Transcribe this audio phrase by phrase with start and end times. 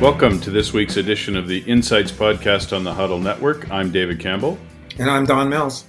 [0.00, 3.68] Welcome to this week's edition of the Insights Podcast on the Huddle Network.
[3.68, 4.56] I'm David Campbell.
[4.96, 5.86] And I'm Don Mills.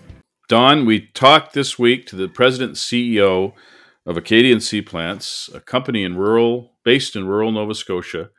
[0.47, 3.53] Don, we talked this week to the president and CEO
[4.07, 8.31] of Acadian Seaplants, a company in rural, based in rural Nova Scotia.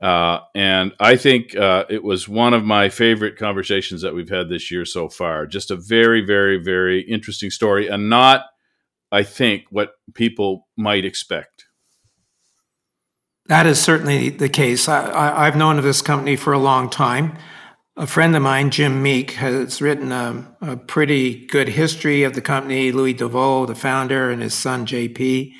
[0.00, 4.48] Uh, and I think uh, it was one of my favorite conversations that we've had
[4.48, 5.46] this year so far.
[5.46, 8.46] Just a very, very, very interesting story, and not,
[9.12, 11.66] I think, what people might expect.
[13.46, 14.88] That is certainly the case.
[14.88, 17.36] I, have known of this company for a long time.
[17.96, 22.40] A friend of mine, Jim Meek, has written a, a pretty good history of the
[22.40, 22.90] company.
[22.90, 25.52] Louis Deveau, the founder, and his son JP,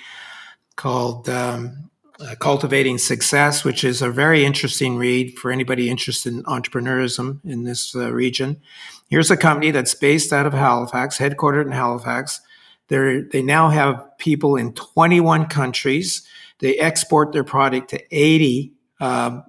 [0.76, 6.42] called um, uh, Cultivating Success, which is a very interesting read for anybody interested in
[6.44, 8.62] entrepreneurism in this uh, region.
[9.08, 12.40] Here's a company that's based out of Halifax, headquartered in Halifax.
[12.88, 16.26] They're, they now have people in 21 countries.
[16.64, 19.44] They export their product to 80 um,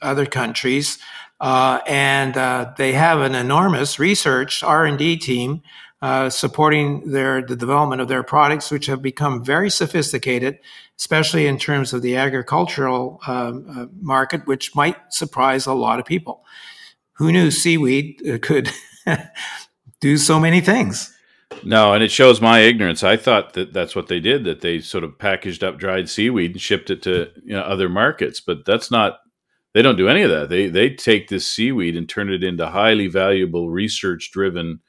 [0.00, 0.98] other countries,
[1.40, 5.62] uh, and uh, they have an enormous research R&D team
[6.02, 10.60] uh, supporting their the development of their products, which have become very sophisticated,
[10.96, 16.06] especially in terms of the agricultural um, uh, market, which might surprise a lot of
[16.06, 16.44] people.
[17.14, 18.70] Who knew seaweed uh, could
[20.00, 21.12] do so many things?
[21.62, 23.02] No, and it shows my ignorance.
[23.04, 26.52] I thought that that's what they did; that they sort of packaged up dried seaweed
[26.52, 28.40] and shipped it to you know, other markets.
[28.40, 29.20] But that's not.
[29.72, 30.48] They don't do any of that.
[30.48, 34.80] They they take this seaweed and turn it into highly valuable, research-driven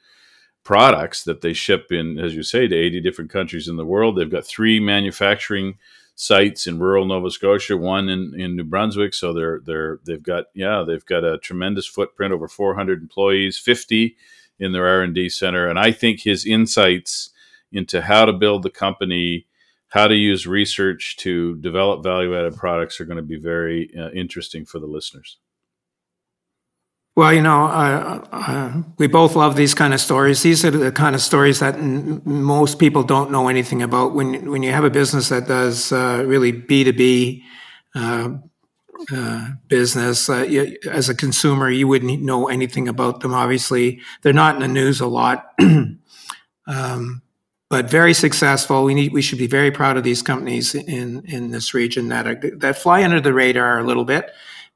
[0.64, 4.16] products that they ship in, as you say, to eighty different countries in the world.
[4.16, 5.78] They've got three manufacturing
[6.16, 9.14] sites in rural Nova Scotia, one in, in New Brunswick.
[9.14, 14.16] So they're they're they've got yeah they've got a tremendous footprint, over 400 employees, 50
[14.58, 17.30] in their R&D center and I think his insights
[17.72, 19.46] into how to build the company,
[19.88, 24.64] how to use research to develop value-added products are going to be very uh, interesting
[24.64, 25.38] for the listeners.
[27.16, 30.42] Well, you know, uh, uh, we both love these kind of stories.
[30.42, 34.14] These are the kind of stories that n- most people don't know anything about.
[34.14, 37.44] When when you have a business that does uh, really B two B
[39.12, 40.28] uh, business.
[40.28, 43.34] Uh, you, as a consumer, you wouldn't know anything about them.
[43.34, 45.52] Obviously, they're not in the news a lot,
[46.66, 47.22] um,
[47.70, 48.84] but very successful.
[48.84, 52.26] We need we should be very proud of these companies in in this region that
[52.26, 54.30] are that fly under the radar a little bit,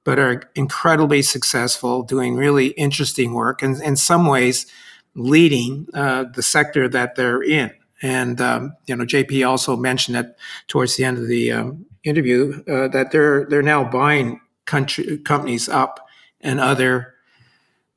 [0.05, 4.66] but are incredibly successful, doing really interesting work, and in some ways,
[5.15, 7.72] leading uh, the sector that they're in.
[8.03, 12.62] And um, you know, JP also mentioned it towards the end of the um, interview
[12.68, 16.00] uh, that they're they're now buying country companies up
[16.40, 17.14] in other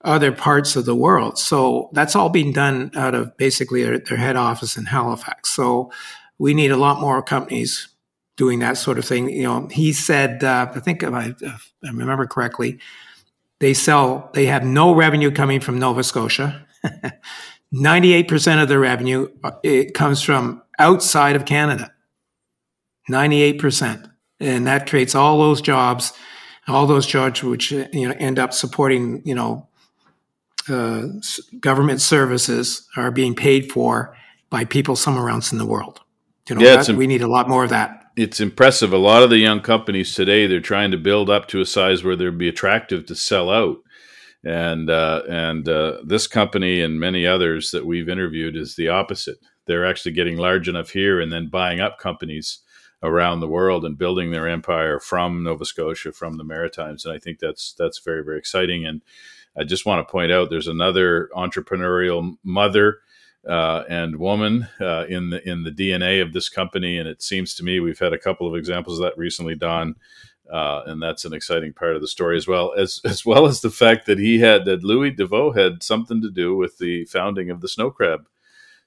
[0.05, 1.37] other parts of the world.
[1.37, 5.49] So that's all being done out of basically their, their head office in Halifax.
[5.49, 5.91] So
[6.37, 7.89] we need a lot more companies
[8.37, 9.29] doing that sort of thing.
[9.29, 12.79] You know, he said, uh, I think if I, if I remember correctly,
[13.59, 16.65] they sell, they have no revenue coming from Nova Scotia.
[17.73, 21.91] 98% of their revenue uh, it comes from outside of Canada.
[23.09, 24.11] 98%.
[24.39, 26.13] And that creates all those jobs,
[26.67, 29.67] all those jobs which you know end up supporting, you know,
[30.69, 31.03] uh,
[31.59, 34.15] government services are being paid for
[34.49, 36.01] by people somewhere else in the world.
[36.49, 38.03] You know, yeah, that, imp- we need a lot more of that.
[38.15, 38.93] It's impressive.
[38.93, 42.03] A lot of the young companies today, they're trying to build up to a size
[42.03, 43.77] where they'd be attractive to sell out.
[44.43, 49.37] And uh, and uh, this company and many others that we've interviewed is the opposite.
[49.65, 52.61] They're actually getting large enough here and then buying up companies
[53.03, 57.05] around the world and building their empire from Nova Scotia, from the Maritimes.
[57.05, 58.85] And I think that's that's very very exciting.
[58.85, 59.01] And
[59.57, 62.99] I just want to point out there's another entrepreneurial mother
[63.47, 66.97] uh, and woman uh, in the in the DNA of this company.
[66.97, 69.95] And it seems to me we've had a couple of examples of that recently, Don.
[70.51, 73.61] Uh, and that's an exciting part of the story as well as as well as
[73.61, 77.49] the fact that he had that Louis Deveau had something to do with the founding
[77.49, 78.27] of the snow crab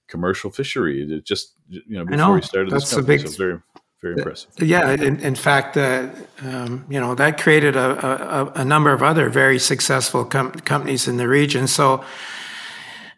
[0.08, 1.02] commercial fishery.
[1.02, 2.34] It just you know before know.
[2.36, 3.60] he started that's this company, a big, so very
[4.00, 4.50] very impressive.
[4.59, 6.09] Yeah, in, in fact, uh,
[6.42, 11.09] um, you know that created a, a, a, number of other very successful com- companies
[11.09, 11.66] in the region.
[11.66, 12.04] So,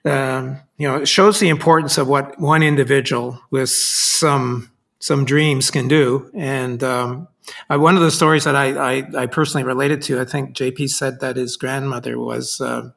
[0.06, 5.71] um, you know, it shows the importance of what one individual with some some dreams
[5.71, 6.31] can do.
[6.35, 7.29] And um,
[7.69, 10.91] uh, one of the stories that I, I, I, personally related to, I think JP
[10.91, 12.91] said that his grandmother was uh,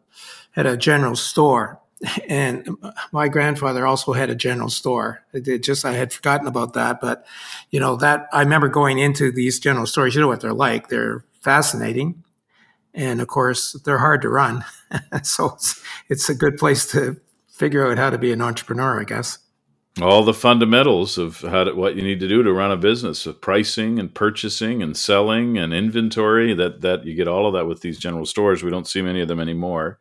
[0.52, 1.80] had a general store
[2.28, 2.70] and
[3.12, 5.24] my grandfather also had a general store.
[5.34, 7.26] It just I had forgotten about that, but
[7.72, 10.16] you know that I remember going into these general stores.
[10.16, 10.90] You know what they're like?
[10.90, 12.24] They're fascinating,
[12.94, 14.66] and of course they're hard to run.
[15.24, 17.18] so it's, it's a good place to
[17.48, 19.40] figure out how to be an entrepreneur, I guess.
[20.02, 23.26] all the fundamentals of how to, what you need to do to run a business
[23.26, 27.68] of pricing and purchasing and selling and inventory that that you get all of that
[27.68, 30.00] with these general stores we don't see many of them anymore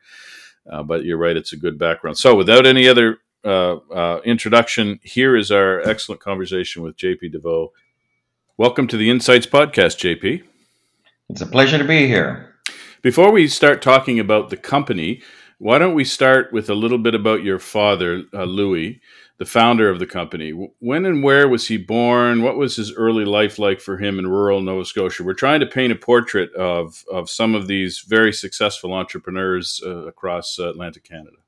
[0.70, 2.18] uh, but you're right it's a good background.
[2.18, 7.68] So without any other uh, uh, introduction here is our excellent conversation with jp Deveau.
[8.56, 10.44] Welcome to the insights podcast jp
[11.28, 12.54] it's a pleasure to be here.
[13.00, 15.22] Before we start talking about the company
[15.62, 19.00] why don't we start with a little bit about your father uh, louis
[19.42, 20.50] the founder of the company.
[20.78, 22.44] When and where was he born?
[22.44, 25.24] What was his early life like for him in rural Nova Scotia?
[25.24, 30.06] We're trying to paint a portrait of, of some of these very successful entrepreneurs uh,
[30.06, 31.38] across uh, Atlantic Canada.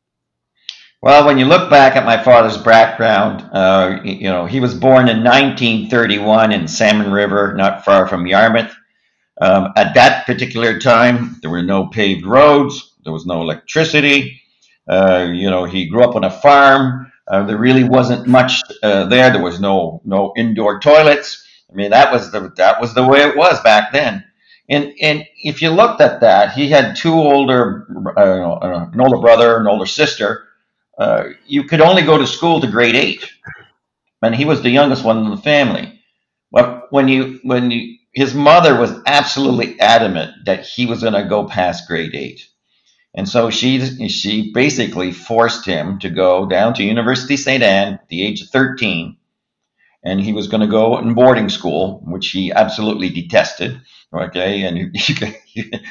[1.03, 5.09] Well, when you look back at my father's background, uh, you know, he was born
[5.09, 8.75] in 1931 in Salmon River, not far from Yarmouth.
[9.41, 14.41] Um, at that particular time, there were no paved roads, there was no electricity.
[14.89, 17.13] Uh, you know, he grew up on a farm.
[17.27, 19.31] Uh, there really wasn't much uh, there.
[19.31, 21.47] There was no no indoor toilets.
[21.71, 24.25] I mean, that was the that was the way it was back then.
[24.69, 27.87] And and if you looked at that, he had two older,
[28.17, 30.45] uh, an older brother, an older sister.
[30.99, 33.29] Uh, you could only go to school to grade eight,
[34.23, 36.01] and he was the youngest one in the family.
[36.53, 41.25] But when you when you his mother was absolutely adamant that he was going to
[41.29, 42.49] go past grade eight.
[43.15, 47.63] And so she she basically forced him to go down to University St.
[47.63, 49.17] Anne at the age of 13.
[50.03, 53.81] And he was going to go in boarding school, which he absolutely detested.
[54.13, 54.77] Okay, and
[55.09, 55.35] you, can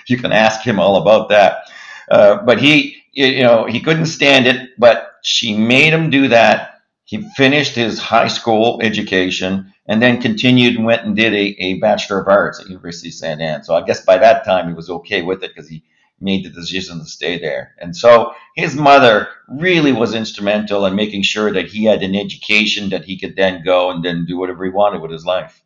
[0.08, 1.70] you can ask him all about that.
[2.12, 4.72] Uh, but he you know he couldn't stand it.
[4.78, 6.82] But she made him do that.
[7.06, 11.80] He finished his high school education and then continued and went and did a, a
[11.80, 13.42] Bachelor of Arts at University of St.
[13.42, 13.64] Anne.
[13.64, 15.84] So I guess by that time he was okay with it because he
[16.24, 17.76] made the decision to stay there.
[17.80, 22.90] And so his mother really was instrumental in making sure that he had an education
[22.90, 25.62] that he could then go and then do whatever he wanted with his life.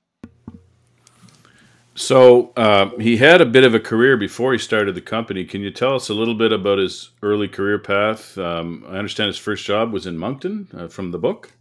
[1.98, 5.44] So uh, he had a bit of a career before he started the company.
[5.46, 8.38] Can you tell us a little bit about his early career path?
[8.38, 11.54] Um, I understand his first job was in Moncton uh, from the book.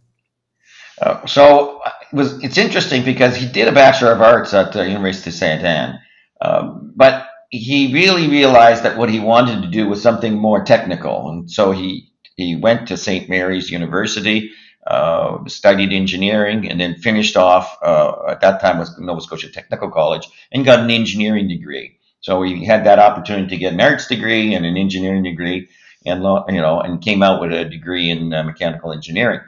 [1.01, 4.87] Uh, so it was it's interesting because he did a bachelor of arts at the
[4.87, 5.99] University of Saint Anne,
[6.41, 11.29] um, but he really realized that what he wanted to do was something more technical,
[11.29, 13.29] and so he he went to St.
[13.29, 14.51] Mary's University,
[14.85, 19.89] uh, studied engineering, and then finished off uh, at that time was Nova Scotia Technical
[19.89, 21.97] College and got an engineering degree.
[22.19, 25.69] So he had that opportunity to get an arts degree and an engineering degree,
[26.05, 29.41] and you know, and came out with a degree in uh, mechanical engineering.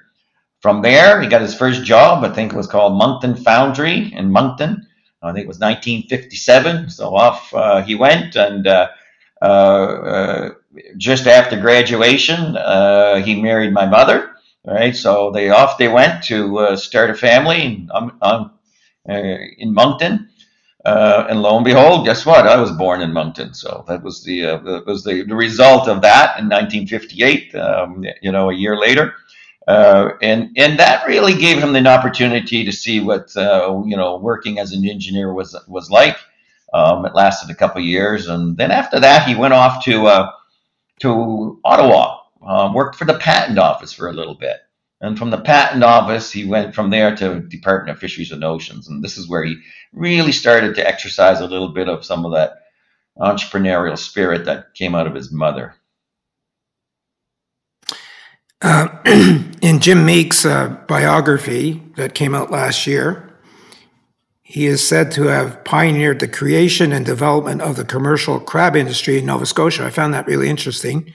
[0.61, 2.23] From there, he got his first job.
[2.23, 4.85] I think it was called Moncton Foundry in Moncton
[5.21, 6.89] I think it was 1957.
[6.89, 8.89] So off uh, he went, and uh,
[9.41, 10.49] uh, uh
[10.97, 14.35] just after graduation, uh, he married my mother.
[14.65, 18.51] Right, so they off they went to start a family in, um, um
[19.05, 20.29] in Moncton.
[20.85, 22.45] and lo and behold, guess what?
[22.45, 24.41] I was born in Moncton, so that was the
[24.85, 27.55] was the, the result of that in 1958.
[27.55, 29.15] Um, you know, a year later,
[29.69, 34.17] uh, and and that really gave him an opportunity to see what uh, you know
[34.17, 36.17] working as an engineer was was like.
[36.73, 40.31] Um, it lasted a couple years, and then after that, he went off to uh,
[41.01, 44.57] to Ottawa, um, worked for the patent office for a little bit,
[45.01, 48.87] and from the patent office, he went from there to Department of Fisheries and Oceans,
[48.89, 49.57] and this is where he
[49.93, 52.53] really started to exercise a little bit of some of that
[53.19, 55.75] entrepreneurial spirit that came out of his mother.
[58.61, 58.87] Uh,
[59.61, 63.25] in Jim Meek's uh, biography that came out last year,
[64.41, 69.19] he is said to have pioneered the creation and development of the commercial crab industry
[69.19, 69.85] in Nova Scotia.
[69.85, 71.13] I found that really interesting.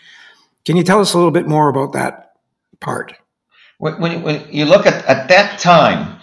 [0.64, 2.36] Can you tell us a little bit more about that
[2.80, 3.14] part?
[3.78, 6.20] When, when, when you look at, at that time,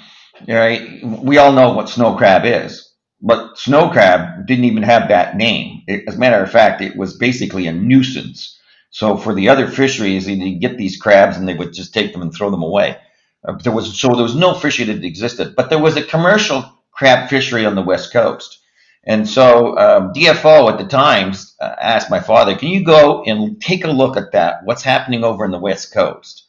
[0.47, 5.35] right, we all know what snow crab is, but snow crab didn't even have that
[5.35, 5.83] name.
[5.87, 8.57] It, as a matter of fact, it was basically a nuisance
[8.91, 12.21] so for the other fisheries, you get these crabs and they would just take them
[12.21, 12.97] and throw them away.
[13.43, 16.63] Uh, there was so there was no fishery that existed, but there was a commercial
[16.91, 18.59] crab fishery on the west coast.
[19.03, 23.59] And so um, DFO at the Times uh, asked my father, "Can you go and
[23.59, 24.63] take a look at that?
[24.65, 26.43] What's happening over in the west coast,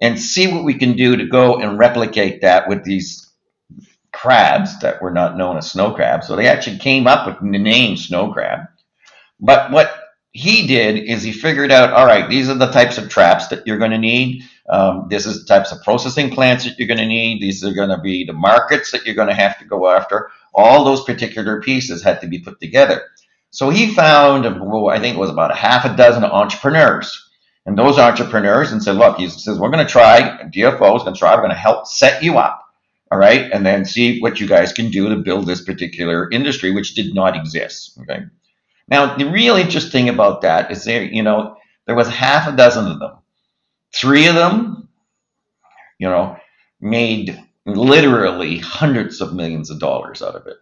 [0.00, 3.30] and see what we can do to go and replicate that with these
[4.12, 7.58] crabs that were not known as snow crabs." So they actually came up with the
[7.58, 8.66] name snow crab.
[9.40, 13.08] But what he did is he figured out, all right, these are the types of
[13.08, 14.44] traps that you're going to need.
[14.68, 17.40] Um, this is the types of processing plants that you're going to need.
[17.40, 20.30] These are going to be the markets that you're going to have to go after.
[20.54, 23.02] All those particular pieces had to be put together.
[23.50, 27.24] So he found, well, I think it was about a half a dozen entrepreneurs.
[27.64, 31.14] and those entrepreneurs and said, look, he says, we're going to try, DFO is going
[31.14, 32.64] to try, we're going to help set you up.
[33.10, 33.50] All right.
[33.50, 37.14] And then see what you guys can do to build this particular industry, which did
[37.14, 37.98] not exist.
[38.02, 38.24] Okay.
[38.88, 42.86] Now, the real interesting about that is there, you know, there was half a dozen
[42.86, 43.18] of them.
[43.94, 44.88] Three of them,
[45.98, 46.36] you know,
[46.80, 50.56] made literally hundreds of millions of dollars out of it.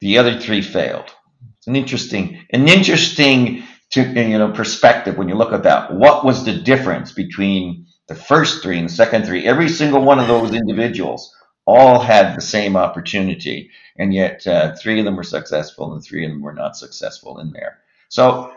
[0.00, 1.10] The other three failed.
[1.58, 5.92] It's an interesting, an interesting to, you know perspective when you look at that.
[5.92, 9.46] What was the difference between the first three and the second three?
[9.46, 11.34] Every single one of those individuals
[11.68, 16.24] all had the same opportunity, and yet uh, three of them were successful and three
[16.24, 17.80] of them were not successful in there.
[18.08, 18.54] So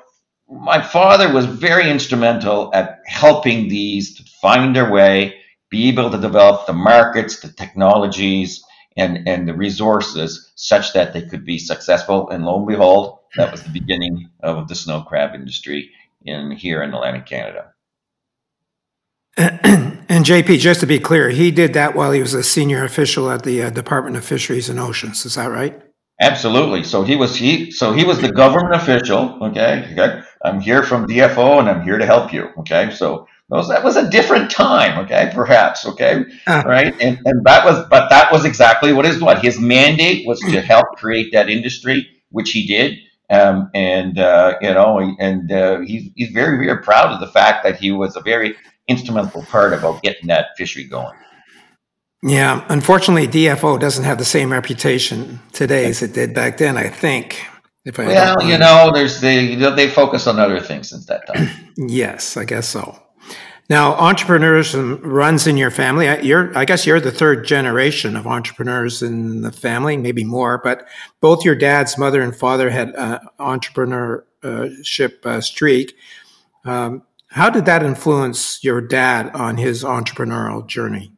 [0.49, 5.35] my father was very instrumental at helping these to find their way,
[5.69, 8.63] be able to develop the markets, the technologies,
[8.95, 12.29] and, and the resources such that they could be successful.
[12.29, 15.91] And lo and behold, that was the beginning of the snow crab industry
[16.23, 17.70] in here in Atlantic Canada.
[20.11, 23.31] And JP, just to be clear, he did that while he was a senior official
[23.31, 25.25] at the uh, Department of Fisheries and Oceans.
[25.25, 25.81] Is that right?
[26.19, 26.83] Absolutely.
[26.83, 29.39] So he was he so he was the government official.
[29.41, 29.87] Okay.
[29.93, 30.21] Okay.
[30.43, 32.49] I'm here from DFO and I'm here to help you.
[32.59, 32.91] Okay.
[32.91, 34.99] So those, that was a different time.
[35.05, 35.31] Okay.
[35.33, 35.85] Perhaps.
[35.85, 36.25] Okay.
[36.45, 36.93] Uh, right.
[36.99, 40.59] And and that was but that was exactly what his what his mandate was to
[40.73, 42.99] help create that industry, which he did.
[43.31, 47.63] Um, and uh, you know, and uh, he's he's very very proud of the fact
[47.63, 48.55] that he was a very
[48.87, 51.17] instrumental part about getting that fishery going.
[52.23, 56.77] Yeah, unfortunately, DFO doesn't have the same reputation today as it did back then.
[56.77, 57.47] I think.
[57.83, 61.49] If I well, you know, there's the they focus on other things since that time.
[61.77, 62.99] yes, I guess so.
[63.71, 66.05] Now, entrepreneurship runs in your family.
[66.27, 70.57] You're, I guess, you're the third generation of entrepreneurs in the family, maybe more.
[70.61, 70.85] But
[71.21, 75.95] both your dad's mother and father had uh, entrepreneurship uh, streak.
[76.65, 81.13] Um, how did that influence your dad on his entrepreneurial journey?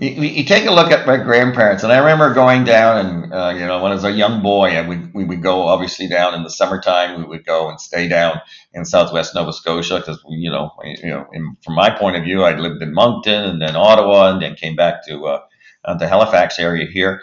[0.00, 3.52] You, you, take a look at my grandparents, and I remember going down, and uh,
[3.54, 6.32] you know, when I was a young boy, and we we would go obviously down
[6.32, 7.18] in the summertime.
[7.18, 8.40] We would go and stay down
[8.72, 12.44] in Southwest Nova Scotia because you know, you know, in, from my point of view,
[12.44, 15.40] I lived in Moncton and then Ottawa, and then came back to uh,
[15.84, 17.20] uh, the Halifax area here.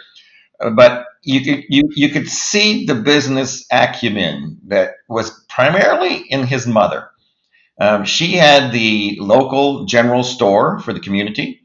[0.60, 6.46] Uh, but you could you you could see the business acumen that was primarily in
[6.46, 7.10] his mother.
[7.80, 11.62] Um, she had the local general store for the community.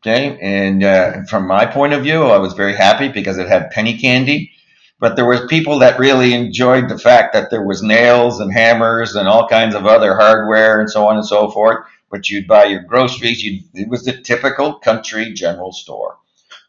[0.00, 3.70] Okay, and uh, from my point of view, I was very happy because it had
[3.70, 4.52] penny candy.
[4.98, 9.14] But there was people that really enjoyed the fact that there was nails and hammers
[9.14, 11.86] and all kinds of other hardware and so on and so forth.
[12.10, 13.42] But you'd buy your groceries.
[13.42, 16.16] you it was the typical country general store,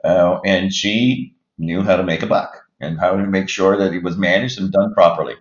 [0.03, 3.93] uh, and she knew how to make a buck and how to make sure that
[3.93, 5.35] it was managed and done properly.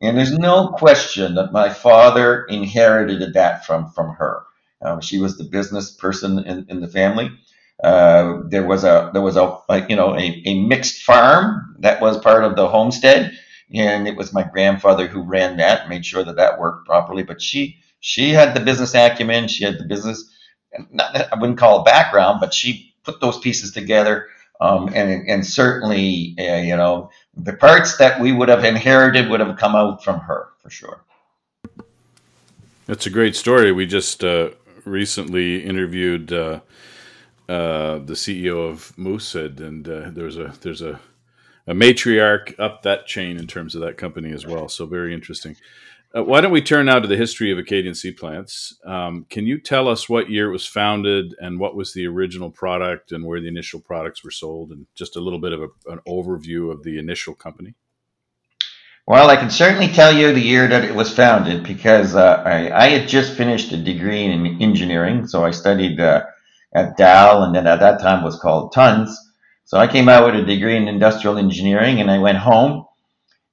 [0.00, 4.43] And there's no question that my father inherited that from, from her.
[4.84, 7.30] Um, she was the business person in, in the family.
[7.82, 12.00] Uh, there was a there was a, a you know a, a, mixed farm that
[12.00, 13.36] was part of the homestead,
[13.74, 17.24] and it was my grandfather who ran that, made sure that that worked properly.
[17.24, 20.30] But she she had the business acumen, she had the business,
[20.92, 24.28] not, I wouldn't call it background, but she put those pieces together,
[24.60, 29.40] um, and and certainly uh, you know the parts that we would have inherited would
[29.40, 31.00] have come out from her for sure.
[32.86, 33.72] That's a great story.
[33.72, 34.50] We just uh,
[34.84, 36.60] recently interviewed uh,
[37.48, 41.00] uh, the CEO of Moosehead, and uh, there's a there's a,
[41.66, 44.68] a matriarch up that chain in terms of that company as well.
[44.68, 45.56] So very interesting.
[46.16, 48.72] Uh, why don't we turn now to the history of Acadian Seaplants?
[48.86, 52.50] Um, can you tell us what year it was founded and what was the original
[52.50, 55.68] product and where the initial products were sold, and just a little bit of a,
[55.86, 57.74] an overview of the initial company?
[59.06, 62.86] Well, I can certainly tell you the year that it was founded because uh, I,
[62.86, 65.26] I, had just finished a degree in engineering.
[65.26, 66.24] So I studied uh,
[66.74, 69.16] at Dal, and then at that time was called TUNS.
[69.66, 72.86] So I came out with a degree in industrial engineering, and I went home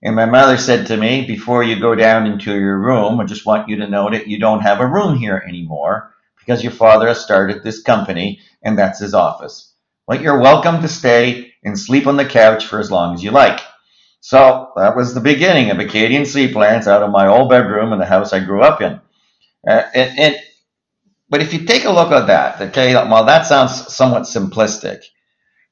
[0.04, 3.46] and my mother said to me, before you go down into your room, I just
[3.46, 7.08] want you to know that you don't have a room here anymore because your father
[7.08, 9.74] has started this company and that's his office.
[10.08, 13.30] But you're welcome to stay and sleep on the couch for as long as you
[13.30, 13.60] like.
[14.22, 18.06] So that was the beginning of Acadian Seaplants out of my old bedroom in the
[18.06, 19.02] house I grew up in.
[19.68, 20.36] Uh, and, and,
[21.28, 25.06] but if you take a look at that, okay, well, that sounds somewhat simplistic.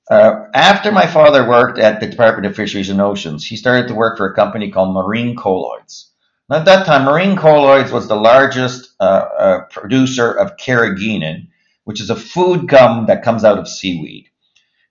[0.10, 3.94] Uh, after my father worked at the Department of Fisheries and Oceans, he started to
[3.94, 6.12] work for a company called Marine Colloids.
[6.50, 11.50] Now, at that time, Marine Colloids was the largest uh, uh, producer of carrageenan,
[11.84, 14.25] which is a food gum that comes out of seaweed.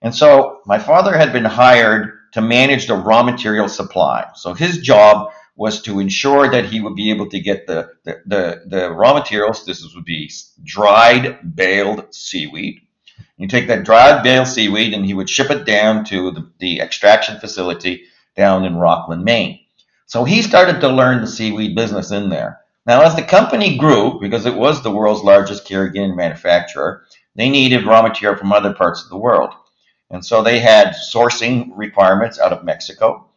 [0.00, 4.26] And so my father had been hired to manage the raw material supply.
[4.34, 8.22] So his job was to ensure that he would be able to get the, the,
[8.26, 9.66] the, the raw materials.
[9.66, 10.30] This would be
[10.62, 12.80] dried, baled seaweed.
[13.36, 16.80] You take that dried, baled seaweed and he would ship it down to the, the
[16.80, 18.04] extraction facility
[18.36, 19.60] down in Rockland, Maine.
[20.06, 22.60] So he started to learn the seaweed business in there.
[22.86, 27.04] Now, as the company grew, because it was the world's largest carrageenan manufacturer,
[27.34, 29.52] they needed raw material from other parts of the world.
[30.10, 33.28] And so they had sourcing requirements out of Mexico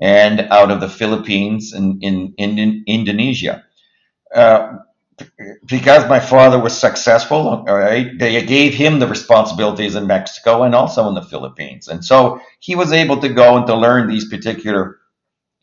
[0.00, 3.64] and out of the Philippines and in, in, in Indonesia.
[4.34, 4.78] Uh,
[5.64, 11.08] because my father was successful, right, they gave him the responsibilities in Mexico and also
[11.08, 11.88] in the Philippines.
[11.88, 14.98] And so he was able to go and to learn these particular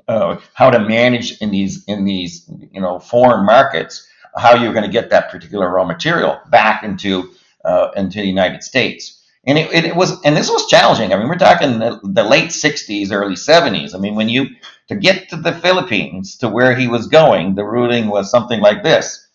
[0.08, 4.06] uh, how to manage in these in these you know foreign markets
[4.36, 7.32] how you're going to get that particular raw material back into
[7.64, 9.23] uh, into the United States.
[9.46, 11.12] And it, it, was and this was challenging.
[11.14, 13.94] I mean, we're talking the, the late '60s, early '70s.
[13.94, 14.48] I mean, when you
[14.88, 18.84] to get to the Philippines to where he was going, the routing was something like
[18.84, 19.28] this: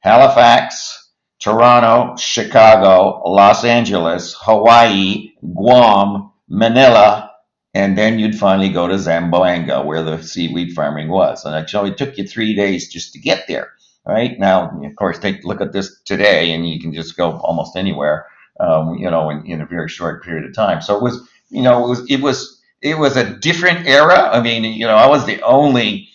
[0.00, 1.10] Halifax,
[1.40, 7.32] Toronto, Chicago, Los Angeles, Hawaii, Guam, Manila,
[7.74, 11.44] and then you'd finally go to Zamboanga, where the seaweed farming was.
[11.44, 13.72] And actually, it took you three days just to get there.
[14.06, 17.32] Right now, of course, take a look at this today, and you can just go
[17.38, 18.26] almost anywhere.
[18.58, 20.80] Um, you know, in, in a very short period of time.
[20.80, 24.30] So it was, you know, it was it was it was a different era.
[24.32, 26.08] I mean, you know, I was the only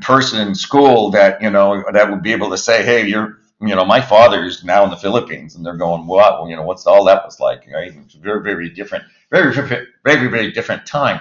[0.00, 3.76] person in school that you know that would be able to say, "Hey, you're you
[3.76, 6.40] know, my father's now in the Philippines, and they're going, what?
[6.40, 7.64] Well, you know, what's all that was like?
[7.72, 7.94] Right?
[7.96, 11.20] It's very, very different, very, very, very, very different time.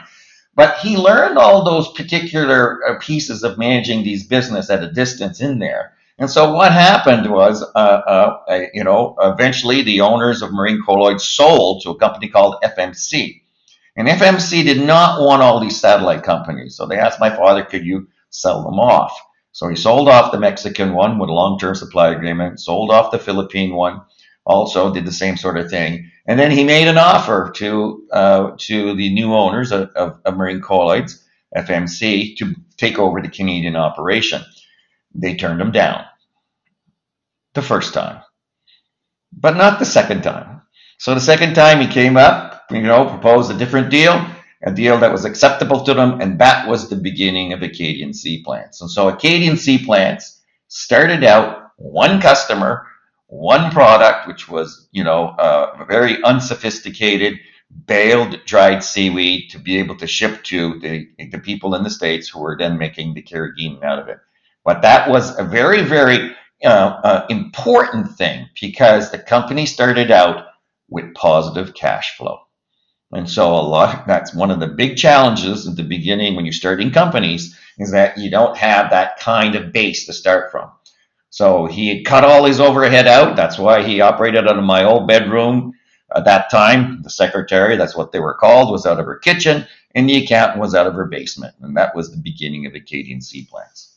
[0.56, 5.40] But he learned all those particular uh, pieces of managing these business at a distance
[5.40, 5.94] in there.
[6.20, 11.28] And so what happened was, uh, uh, you know, eventually the owners of Marine Colloids
[11.28, 13.42] sold to a company called FMC.
[13.96, 16.76] And FMC did not want all these satellite companies.
[16.76, 19.14] So they asked my father, could you sell them off?
[19.52, 23.20] So he sold off the Mexican one with a long-term supply agreement, sold off the
[23.20, 24.02] Philippine one,
[24.46, 28.52] also did the same sort of thing, and then he made an offer to uh,
[28.58, 31.24] to the new owners of, of, of Marine Colloids,
[31.56, 34.42] FMC, to take over the Canadian operation.
[35.16, 36.06] They turned him down
[37.54, 38.22] the first time,
[39.34, 40.62] but not the second time.
[41.00, 44.26] So the second time he came up, you know, proposed a different deal
[44.64, 48.82] a deal that was acceptable to them, and that was the beginning of Acadian Seaplants.
[48.82, 52.86] And so Acadian Seaplants started out one customer,
[53.28, 57.40] one product, which was, you know, uh, very unsophisticated,
[57.72, 62.30] baled dried seaweed to be able to ship to the, the people in the States
[62.30, 64.20] who were then making the carrageenan out of it.
[64.64, 66.68] But that was a very, very uh,
[67.04, 70.46] uh, important thing because the company started out
[70.90, 72.40] with positive cash flow.
[73.14, 76.54] And so a lot that's one of the big challenges at the beginning when you're
[76.54, 80.72] starting companies is that you don't have that kind of base to start from.
[81.30, 83.36] So he had cut all his overhead out.
[83.36, 85.74] That's why he operated out of my old bedroom
[86.16, 87.02] at that time.
[87.04, 90.60] The secretary, that's what they were called, was out of her kitchen, and the accountant
[90.60, 91.56] was out of her basement.
[91.62, 93.91] And that was the beginning of Acadian Seaplants.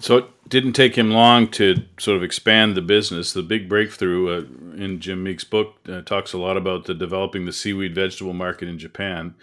[0.00, 3.32] So it didn't take him long to sort of expand the business.
[3.32, 4.40] The big breakthrough uh,
[4.76, 8.68] in Jim Meek's book uh, talks a lot about the developing the seaweed vegetable market
[8.68, 9.34] in Japan.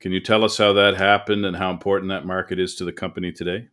[0.00, 2.92] Can you tell us how that happened and how important that market is to the
[2.92, 3.68] company today?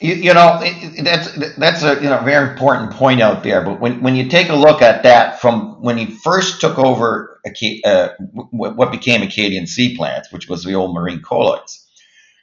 [0.00, 3.62] You, you know, it, that's that's a you know very important point out there.
[3.62, 7.40] But when, when you take a look at that from when he first took over
[7.84, 8.08] uh,
[8.50, 11.83] what became Acadian Seaplants, which was the old Marine Colloids,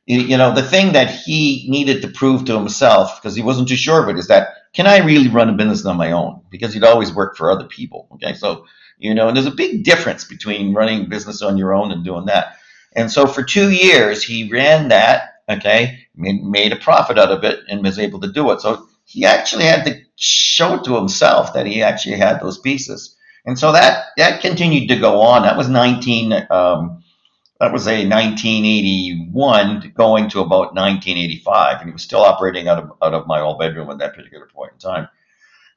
[0.06, 3.76] you know, the thing that he needed to prove to himself, because he wasn't too
[3.76, 6.42] sure of it, is that can I really run a business on my own?
[6.50, 8.08] Because he'd always worked for other people.
[8.14, 8.66] Okay, so
[8.98, 12.26] you know, and there's a big difference between running business on your own and doing
[12.26, 12.56] that.
[12.94, 15.30] And so for two years, he ran that.
[15.50, 18.62] Okay, made a profit out of it and was able to do it.
[18.62, 23.18] So he actually had to show to himself that he actually had those pieces.
[23.46, 25.44] And so that that continued to go on.
[25.44, 26.48] That was 19.
[26.50, 27.04] Um,
[27.62, 32.92] that was a 1981 going to about 1985, and he was still operating out of
[33.04, 35.08] out of my old bedroom at that particular point in time.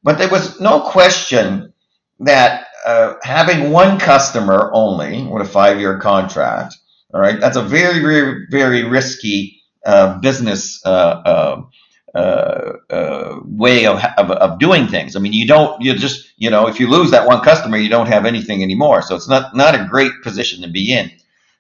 [0.03, 1.75] But there was no question
[2.20, 6.77] that uh, having one customer only with a five-year contract,
[7.12, 11.70] all right, that's a very, very, very risky uh, business uh, um,
[12.14, 15.16] uh, uh, way of, of, of doing things.
[15.16, 17.90] I mean, you don't you just you know if you lose that one customer, you
[17.90, 19.03] don't have anything anymore.
[19.03, 21.11] So it's not not a great position to be in.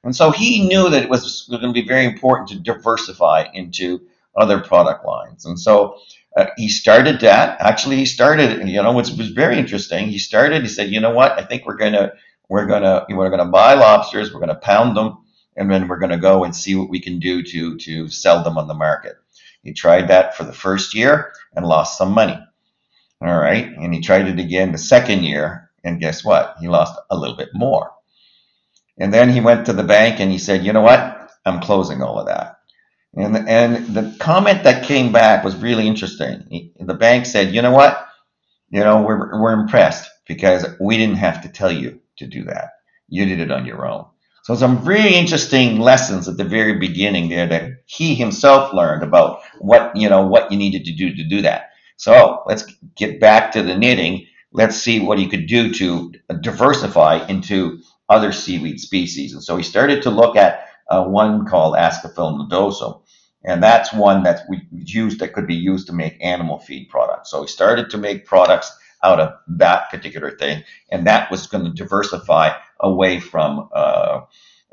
[0.04, 4.00] And so he knew that it was going to be very important to diversify into
[4.36, 5.46] other product lines.
[5.46, 5.98] And so
[6.36, 7.60] uh, he started that.
[7.60, 10.08] Actually, he started, you know, which was very interesting.
[10.08, 12.12] He started, he said, you know what, I think we're going to,
[12.48, 15.18] we're going to, we're going to buy lobsters, we're going to pound them,
[15.56, 18.42] and then we're going to go and see what we can do to to sell
[18.42, 19.16] them on the market.
[19.62, 22.38] He tried that for the first year and lost some money.
[23.22, 26.56] All right, and he tried it again the second year, and guess what?
[26.60, 27.93] He lost a little bit more.
[28.98, 31.30] And then he went to the bank and he said, "You know what?
[31.44, 32.58] I'm closing all of that."
[33.16, 36.44] And and the comment that came back was really interesting.
[36.50, 38.06] He, the bank said, "You know what?
[38.70, 42.70] You know we're we're impressed because we didn't have to tell you to do that.
[43.08, 44.06] You did it on your own."
[44.44, 49.40] So some really interesting lessons at the very beginning there that he himself learned about
[49.58, 51.70] what you know what you needed to do to do that.
[51.96, 52.64] So let's
[52.96, 54.26] get back to the knitting.
[54.52, 59.32] Let's see what he could do to diversify into other seaweed species.
[59.32, 63.00] And so he started to look at uh, one called Ascophyllum nodosum.
[63.44, 67.30] And that's one that we used that could be used to make animal feed products.
[67.30, 71.64] So he started to make products out of that particular thing, and that was going
[71.64, 74.22] to diversify away from uh,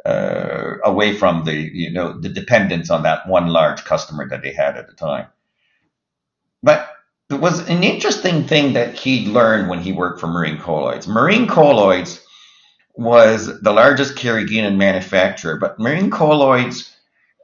[0.05, 4.53] uh, away from the you know the dependence on that one large customer that they
[4.53, 5.27] had at the time.
[6.63, 6.89] But
[7.29, 11.07] it was an interesting thing that he learned when he worked for Marine Colloids.
[11.07, 12.25] Marine Colloids
[12.95, 16.95] was the largest carrageenan manufacturer, but Marine Colloids,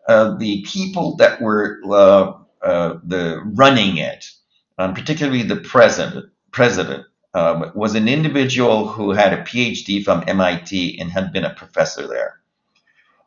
[0.07, 4.29] uh, the people that were uh, uh, the running it,
[4.77, 10.99] um, particularly the president, president um, was an individual who had a PhD from MIT
[10.99, 12.39] and had been a professor there.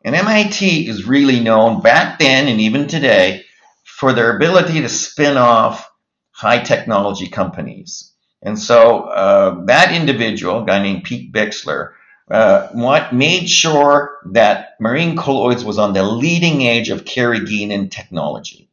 [0.05, 3.45] And MIT is really known back then and even today
[3.85, 5.91] for their ability to spin off
[6.31, 8.13] high technology companies.
[8.43, 11.93] And so uh, that individual, a guy named Pete Bixler,
[12.31, 18.69] uh, made sure that marine colloids was on the leading edge of carrageenan technology.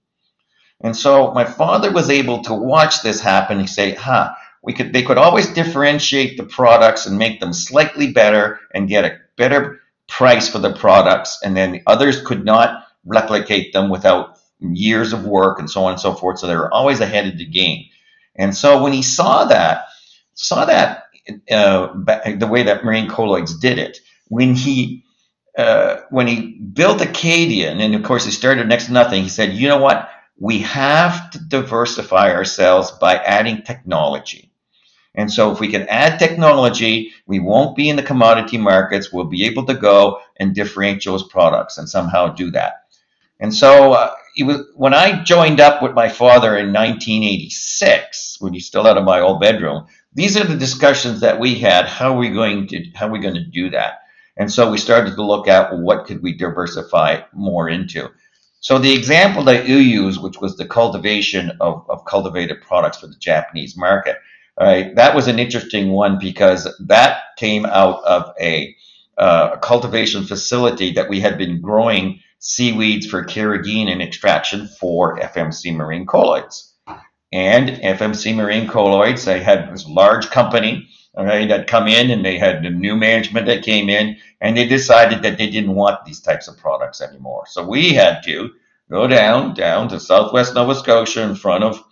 [0.82, 3.60] And so my father was able to watch this happen.
[3.60, 8.12] And say, huh, we could they could always differentiate the products and make them slightly
[8.12, 11.40] better and get a better price for the products.
[11.44, 16.02] And then others could not replicate them without years of work and so on and
[16.02, 16.40] so forth.
[16.40, 17.86] So they were always ahead of the game.
[18.36, 19.86] And so when he saw that
[20.36, 21.06] saw that
[21.52, 21.94] uh,
[22.38, 25.04] the way that marine colloids did it when he
[25.58, 29.54] uh, when he built Acadian, and of course he started next to nothing, he said,
[29.54, 30.10] you know what?
[30.40, 34.52] We have to diversify ourselves by adding technology.
[35.16, 39.12] And so if we can add technology, we won't be in the commodity markets.
[39.12, 42.84] We'll be able to go and differentiate those products and somehow do that.
[43.40, 44.12] And so uh,
[44.44, 49.06] was, when I joined up with my father in 1986, when he's still out of
[49.06, 49.88] my old bedroom,
[50.18, 51.86] these are the discussions that we had.
[51.86, 54.00] How are we going to how are we going to do that?
[54.36, 58.10] And so we started to look at what could we diversify more into.
[58.60, 63.08] So the example that you use, which was the cultivation of, of cultivated products for
[63.08, 64.18] the Japanese market,
[64.60, 68.76] Right, that was an interesting one because that came out of a,
[69.16, 75.76] uh, a cultivation facility that we had been growing seaweeds for carrageenan extraction for FMC
[75.76, 76.74] Marine Colloids.
[77.32, 82.38] And FMC Marine Colloids, they had this large company right, that come in and they
[82.38, 86.22] had the new management that came in and they decided that they didn't want these
[86.22, 87.46] types of products anymore.
[87.48, 88.52] So we had to
[88.90, 91.84] go down, down to Southwest Nova Scotia in front of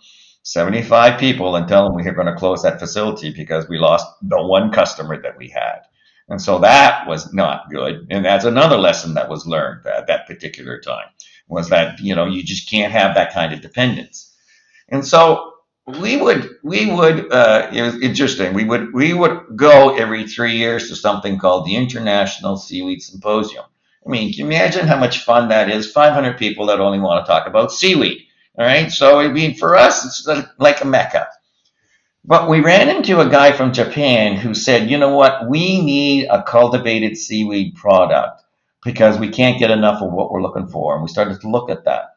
[0.42, 4.06] 75 people and tell them we are going to close that facility because we lost
[4.22, 5.80] the one customer that we had.
[6.28, 8.06] And so that was not good.
[8.10, 11.06] And that's another lesson that was learned at that particular time
[11.48, 14.25] was that, you know, you just can't have that kind of dependence.
[14.88, 15.54] And so
[15.86, 18.54] we would, we would, uh, it was interesting.
[18.54, 23.64] We would, we would go every three years to something called the International Seaweed Symposium.
[24.06, 25.90] I mean, can you imagine how much fun that is?
[25.90, 28.22] 500 people that only want to talk about seaweed.
[28.58, 28.90] All right.
[28.90, 31.28] So, I mean, for us, it's like a mecca.
[32.24, 35.48] But we ran into a guy from Japan who said, you know what?
[35.48, 38.42] We need a cultivated seaweed product
[38.84, 40.94] because we can't get enough of what we're looking for.
[40.94, 42.16] And we started to look at that.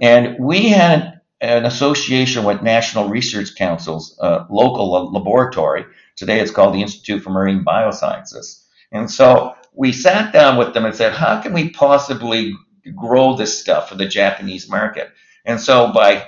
[0.00, 5.84] And we had an association with National Research Council's uh, local laboratory.
[6.16, 8.64] Today it's called the Institute for Marine Biosciences.
[8.92, 12.54] And so we sat down with them and said, how can we possibly
[12.94, 15.10] grow this stuff for the Japanese market?
[15.44, 16.26] And so by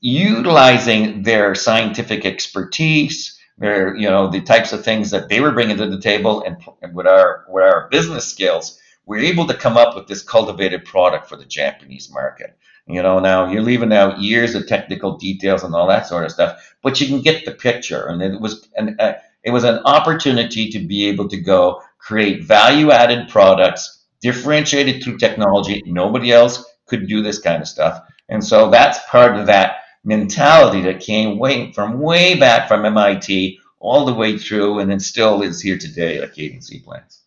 [0.00, 5.76] utilizing their scientific expertise, their you know the types of things that they were bringing
[5.76, 9.76] to the table, and, and with our with our business skills, we're able to come
[9.76, 12.56] up with this cultivated product for the Japanese market.
[12.92, 16.32] You know, now you're leaving out years of technical details and all that sort of
[16.32, 18.06] stuff, but you can get the picture.
[18.06, 22.44] And it was an uh, it was an opportunity to be able to go create
[22.44, 25.82] value added products differentiated through technology.
[25.86, 28.02] Nobody else could do this kind of stuff.
[28.28, 33.58] And so that's part of that mentality that came way from way back from MIT
[33.78, 37.19] all the way through and then still is here today at Acadian Seaplants.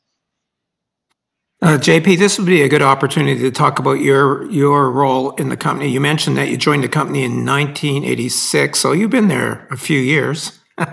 [1.63, 5.47] Uh, JP, this would be a good opportunity to talk about your your role in
[5.47, 5.89] the company.
[5.89, 9.97] You mentioned that you joined the company in 1986, so you've been there a few
[9.97, 10.59] years.
[10.77, 10.85] I,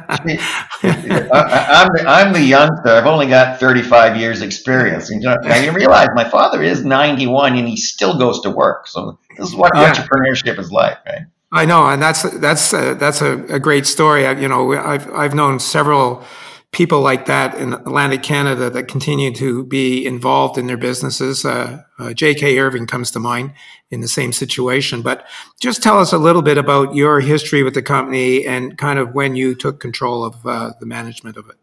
[0.83, 2.88] am the, I'm the youngster.
[2.88, 5.11] I've only got 35 years experience.
[5.11, 8.87] And, you realize my father is 91 and he still goes to work.
[8.87, 9.92] So this is what yeah.
[9.92, 11.22] entrepreneurship is like, right?
[11.50, 14.24] I know, and that's that's uh, that's a, a, great story.
[14.24, 16.22] I, you know, I've I've known several
[16.72, 21.44] people like that in Atlantic Canada that continue to be involved in their businesses.
[21.44, 22.59] Uh, uh, J.K.
[22.59, 23.52] Irving comes to mind
[23.90, 25.02] in the same situation.
[25.02, 25.26] But
[25.61, 29.14] just tell us a little bit about your history with the company and kind of
[29.14, 31.56] when you took control of uh, the management of it.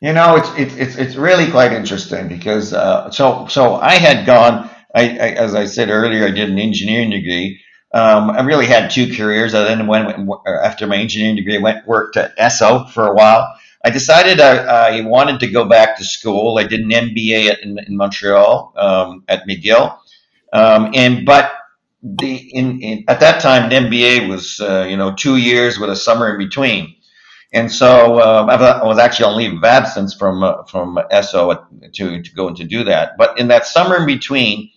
[0.00, 4.68] You know, it's it's it's, really quite interesting because uh, so so I had gone.
[4.94, 7.62] I, I, as I said earlier, I did an engineering degree.
[7.94, 9.54] Um, I really had two careers.
[9.54, 11.56] I then went after my engineering degree.
[11.56, 15.98] Went worked at Esso for a while I decided I, I, wanted to go back
[15.98, 16.58] to school.
[16.58, 19.98] I did an MBA at, in, in, Montreal um, at McGill,
[20.54, 21.52] um, and but
[22.02, 25.90] the in, in, at that time an MBA was uh, you know two years with
[25.90, 26.96] a summer in between,
[27.52, 32.22] and so um, I was actually on leave of absence from uh, from Esso to
[32.22, 33.18] to go and to do that.
[33.18, 34.70] But in that summer in between.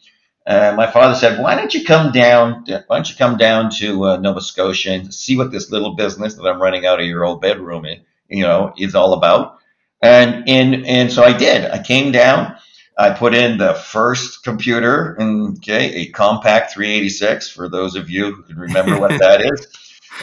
[0.45, 2.63] Uh, my father said, "Why don't you come down?
[2.65, 6.35] Why don't you come down to uh, Nova Scotia and see what this little business
[6.35, 9.57] that I'm running out of your old bedroom is, you know, is all about.
[10.01, 11.69] And and and so I did.
[11.69, 12.55] I came down.
[12.97, 18.31] I put in the first computer, and okay, a Compaq 386 for those of you
[18.31, 19.67] who can remember what that is,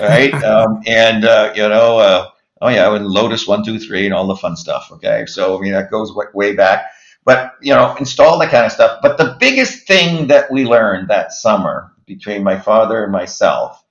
[0.01, 0.35] right?
[0.43, 2.29] Um, and uh, you know, uh,
[2.61, 4.91] oh yeah, and Lotus one two three and all the fun stuff.
[4.93, 6.91] Okay, so I mean that goes way, way back.
[7.25, 9.01] But you know, install that kind of stuff.
[9.03, 13.83] But the biggest thing that we learned that summer between my father and myself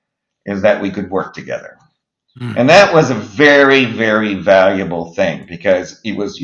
[0.45, 1.78] is that we could work together.
[2.39, 2.58] Mm.
[2.58, 6.43] And that was a very, very valuable thing because it was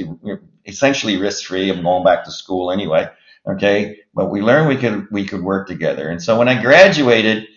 [0.65, 1.69] essentially risk free.
[1.69, 3.09] I'm going back to school anyway.
[3.47, 3.99] Okay.
[4.13, 6.09] But we learned we could, we could work together.
[6.09, 7.47] And so when I graduated,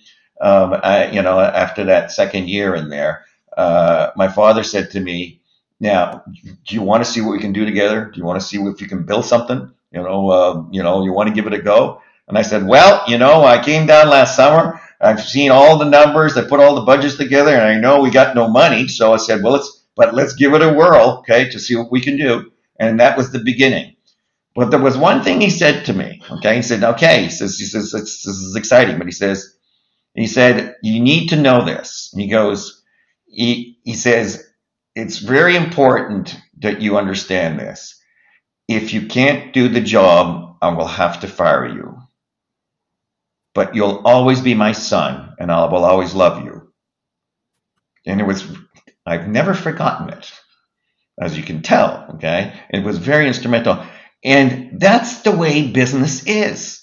[0.41, 3.25] um, I, you know, after that second year in there,
[3.57, 5.41] uh, my father said to me,
[5.79, 8.05] now, do you want to see what we can do together?
[8.05, 9.73] Do you want to see if you can build something?
[9.91, 12.01] You know, uh, you know, you want to give it a go?
[12.29, 15.85] And I said, well, you know, I came down last summer I've seen all the
[15.89, 16.37] numbers.
[16.37, 18.89] I put all the budgets together, and I know we got no money.
[18.89, 21.93] So I said, well, let's but let's give it a whirl, okay, to see what
[21.93, 22.51] we can do.
[22.79, 23.97] And that was the beginning.
[24.55, 26.23] But there was one thing he said to me.
[26.31, 29.57] Okay, he said, okay, he says, he says, this is exciting, but he says,
[30.15, 32.11] he said, you need to know this.
[32.13, 32.83] And he goes,
[33.27, 34.47] he, he says,
[34.95, 37.99] it's very important that you understand this.
[38.69, 42.02] If you can't do the job, I will have to fire you
[43.55, 46.73] but you'll always be my son and I will always love you.
[48.07, 48.45] And it was,
[49.07, 50.33] I've never forgotten it,
[51.21, 52.07] as you can tell.
[52.15, 52.53] Okay.
[52.71, 53.85] It was very instrumental.
[54.25, 56.83] And that's the way business is.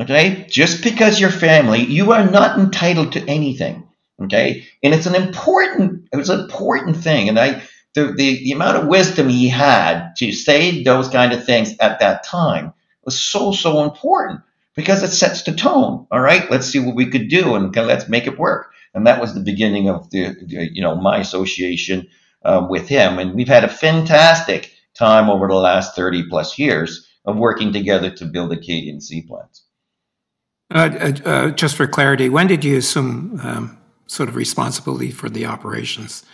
[0.00, 0.46] Okay.
[0.48, 3.88] Just because you're family, you are not entitled to anything.
[4.22, 4.66] Okay.
[4.82, 7.28] And it's an important, it was an important thing.
[7.28, 7.62] And I,
[7.94, 12.00] the, the, the amount of wisdom he had to say those kind of things at
[12.00, 12.72] that time
[13.04, 14.40] was so, so important
[14.74, 16.06] because it sets the tone.
[16.10, 18.72] All right, let's see what we could do and let's make it work.
[18.94, 22.08] And that was the beginning of the, you know, my association
[22.44, 23.18] um, with him.
[23.18, 28.10] And we've had a fantastic time over the last 30 plus years of working together
[28.10, 29.64] to build Acadian seaplanes.
[30.70, 31.24] plants.
[31.24, 35.46] uh, uh, just for clarity, when did you assume um, sort of responsibility for the
[35.46, 36.24] operations?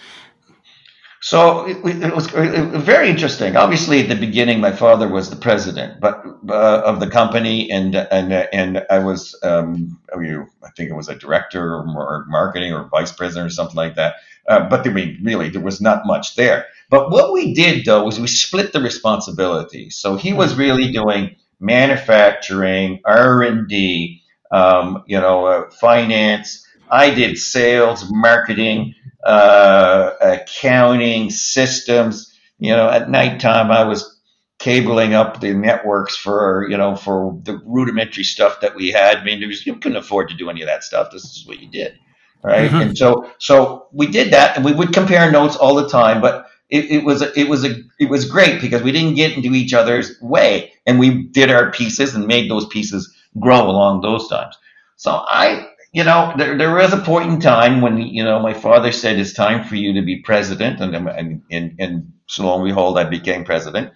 [1.23, 3.55] So it, it, was, very interesting.
[3.55, 7.95] Obviously, at the beginning, my father was the president, but uh, of the company, and
[7.95, 13.13] and and I was, um, I think it was a director or marketing or vice
[13.13, 14.15] president or something like that.
[14.49, 16.65] Uh, but I mean, really, there was not much there.
[16.89, 19.91] But what we did though was we split the responsibility.
[19.91, 26.67] So he was really doing manufacturing, R and D, um, you know, uh, finance.
[26.91, 32.27] I did sales, marketing uh, accounting systems.
[32.59, 34.19] You know, at nighttime I was
[34.59, 39.19] cabling up the networks for you know for the rudimentary stuff that we had.
[39.19, 41.11] I mean, was, you couldn't afford to do any of that stuff.
[41.11, 41.99] This is what you did,
[42.43, 42.71] right?
[42.71, 42.81] Mm-hmm.
[42.81, 46.47] And so so we did that, and we would compare notes all the time, but.
[46.73, 49.75] It, it was it was a it was great because we didn't get into each
[49.75, 54.57] other's way and we did our pieces and made those pieces grow along those times.
[54.95, 58.55] So I you know, there, there was a point in time when, you know, my
[58.55, 60.81] father said it's time for you to be president.
[60.81, 63.93] And, and, and, and so long and behold, I became president.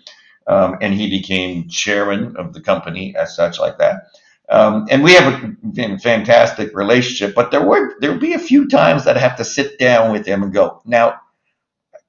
[0.47, 4.09] Um, and he became chairman of the company as such, like that.
[4.51, 8.69] Um, and we have a fantastic relationship, but there were there would be a few
[8.69, 11.19] times that I have to sit down with him and go, now,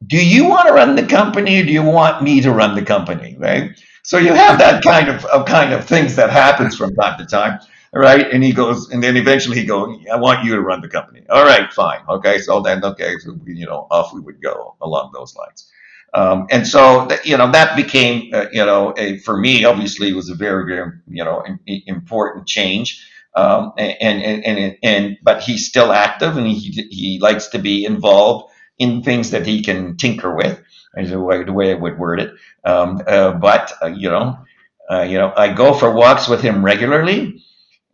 [0.05, 2.83] do you want to run the company or do you want me to run the
[2.83, 3.37] company?
[3.39, 3.71] Right?
[4.05, 7.25] so you have that kind of, of kind of things that happens from time to
[7.25, 7.59] time
[7.95, 8.29] right?
[8.31, 11.23] And he goes, and then eventually he goes, I want you to run the company.
[11.29, 12.01] All right, fine.
[12.10, 12.39] Okay.
[12.39, 15.71] So then, okay, so, you know, off we would go along those lines.
[16.13, 20.29] Um, and so, you know, that became, uh, you know, a, for me, obviously, was
[20.29, 23.05] a very, very, you know, important change.
[23.36, 27.84] Um, and, and, and, and, but he's still active and he, he likes to be
[27.84, 30.62] involved in things that he can tinker with,
[30.95, 32.34] is the way, the way I would word it.
[32.63, 34.39] Um, uh, but, uh, you know,
[34.89, 37.43] uh, you know, I go for walks with him regularly.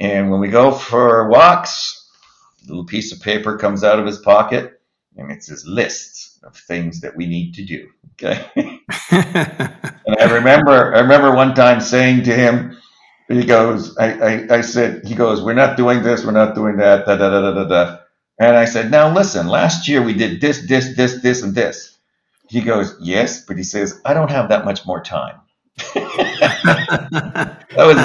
[0.02, 2.10] And when we go for walks,
[2.66, 4.82] a little piece of paper comes out of his pocket
[5.16, 7.88] and it's his list of things that we need to do.
[8.14, 8.44] Okay.
[8.56, 12.80] and I remember, I remember one time saying to him,
[13.28, 16.78] he goes, I, I, I said, he goes, we're not doing this, we're not doing
[16.78, 17.98] that, da, da, da, da, da, da.
[18.40, 22.00] And I said, now listen, last year we did this, this, this, this, and this.
[22.50, 25.41] He goes, yes, but he says, I don't have that much more time.
[25.94, 27.98] That was,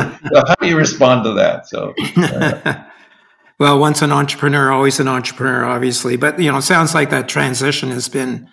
[0.48, 1.68] how do you respond to that?
[1.68, 2.84] So, uh,
[3.58, 6.16] well, once an entrepreneur, always an entrepreneur, obviously.
[6.16, 8.48] But you know, it sounds like that transition has been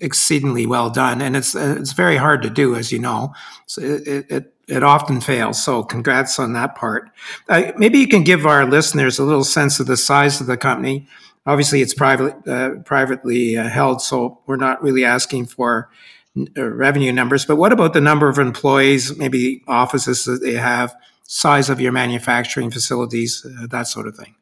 [0.00, 3.34] exceedingly well done, and it's it's very hard to do, as you know.
[3.66, 5.62] So it, it it often fails.
[5.62, 7.10] So congrats on that part.
[7.48, 10.56] Uh, maybe you can give our listeners a little sense of the size of the
[10.56, 11.06] company.
[11.46, 15.90] Obviously, it's private, uh, privately uh, held, so we're not really asking for
[16.56, 17.44] revenue numbers.
[17.44, 20.94] But what about the number of employees, maybe offices that they have,
[21.24, 24.34] size of your manufacturing facilities, uh, that sort of thing?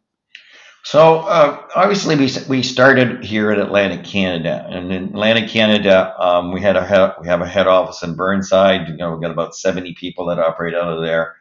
[0.84, 6.50] So uh, obviously we, we started here in Atlantic Canada, and in Atlantic Canada um,
[6.50, 8.88] we had a we have a head office in Burnside.
[8.88, 11.36] You know, we've got about 70 people that operate out of there.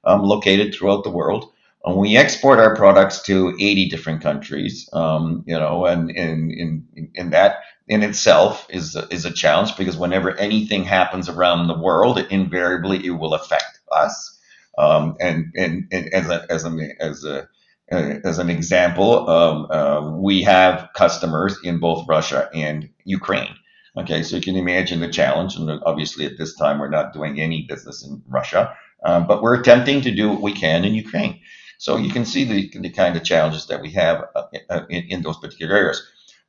[0.07, 1.51] um, located throughout the world.
[1.85, 7.29] And we export our products to 80 different countries, um, you know, and in, in,
[7.29, 12.17] that in itself is a, is a challenge because whenever anything happens around the world,
[12.17, 14.39] it invariably it will affect us.
[14.77, 17.47] Um, and, and, and as a, as a, as a,
[17.89, 23.55] as an example, um, uh, we have customers in both Russia and Ukraine.
[23.97, 27.39] Okay, so you can imagine the challenge, and obviously at this time we're not doing
[27.41, 28.75] any business in Russia.
[29.03, 31.39] Um, but we're attempting to do what we can in Ukraine.
[31.77, 35.03] So you can see the, the kind of challenges that we have uh, uh in,
[35.09, 36.01] in, those particular areas.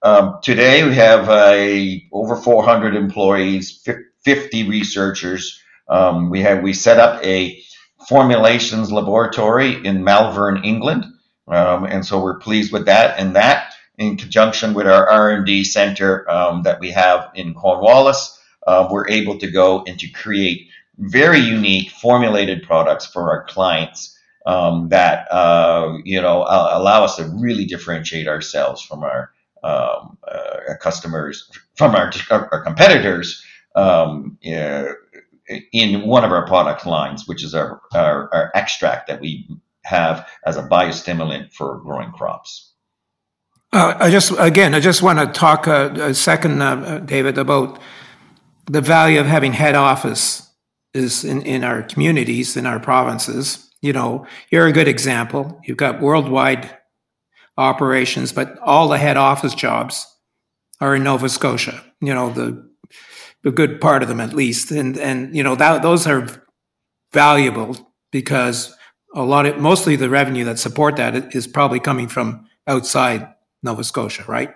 [0.02, 3.86] Um, today we have uh, over 400 employees,
[4.24, 5.60] 50 researchers.
[5.88, 7.62] Um, we have we set up a
[8.08, 11.04] formulations laboratory in Malvern, England,
[11.48, 13.18] um, and so we're pleased with that.
[13.18, 18.88] And that, in conjunction with our R&D center um, that we have in Cornwallis, uh,
[18.90, 24.88] we're able to go and to create very unique formulated products for our clients um,
[24.88, 29.30] that uh, you know allow us to really differentiate ourselves from our,
[29.62, 33.44] um, uh, customers, from our, our competitors
[33.74, 39.48] um, in one of our product lines, which is our, our, our extract that we
[39.84, 42.72] have as a biostimulant for growing crops.
[43.72, 47.78] Uh, I just again, I just want to talk a, a second, uh, David, about
[48.64, 50.47] the value of having head office
[50.98, 53.70] is in, in our communities, in our provinces.
[53.80, 55.60] You know, you're a good example.
[55.64, 56.78] You've got worldwide
[57.56, 60.06] operations, but all the head office jobs
[60.80, 61.82] are in Nova Scotia.
[62.00, 62.68] You know, the
[63.44, 66.26] a good part of them at least, and and you know that those are
[67.12, 67.76] valuable
[68.12, 68.74] because
[69.14, 73.28] a lot of mostly the revenue that support that is probably coming from outside
[73.62, 74.54] Nova Scotia, right?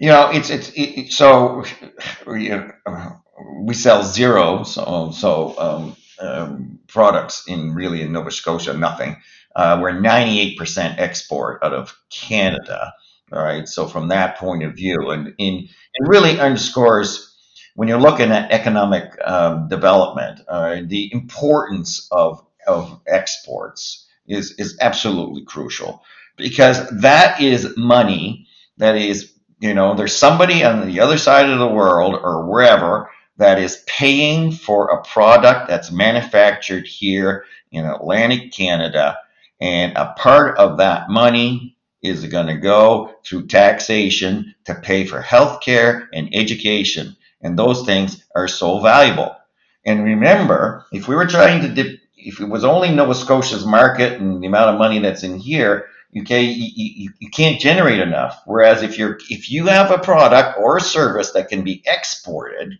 [0.00, 1.64] You know, it's it's it, so
[2.26, 3.22] you uh, know,
[3.60, 9.16] we sell zero so so um, um, products in really in Nova Scotia, nothing.
[9.54, 12.92] Uh, we're 98% export out of Canada.
[13.32, 13.68] All right.
[13.68, 17.34] So from that point of view, and in it really underscores
[17.74, 24.76] when you're looking at economic um, development, uh, the importance of of exports is is
[24.80, 26.02] absolutely crucial
[26.36, 31.58] because that is money that is you know there's somebody on the other side of
[31.58, 33.08] the world or wherever
[33.38, 39.18] that is paying for a product that's manufactured here in Atlantic Canada.
[39.60, 45.22] And a part of that money is going to go through taxation to pay for
[45.22, 47.16] healthcare and education.
[47.42, 49.36] And those things are so valuable.
[49.84, 54.20] And remember if we were trying to dip, if it was only Nova Scotia's market
[54.20, 58.40] and the amount of money that's in here okay you, you, you can't generate enough.
[58.46, 62.78] Whereas if you're if you have a product or a service that can be exported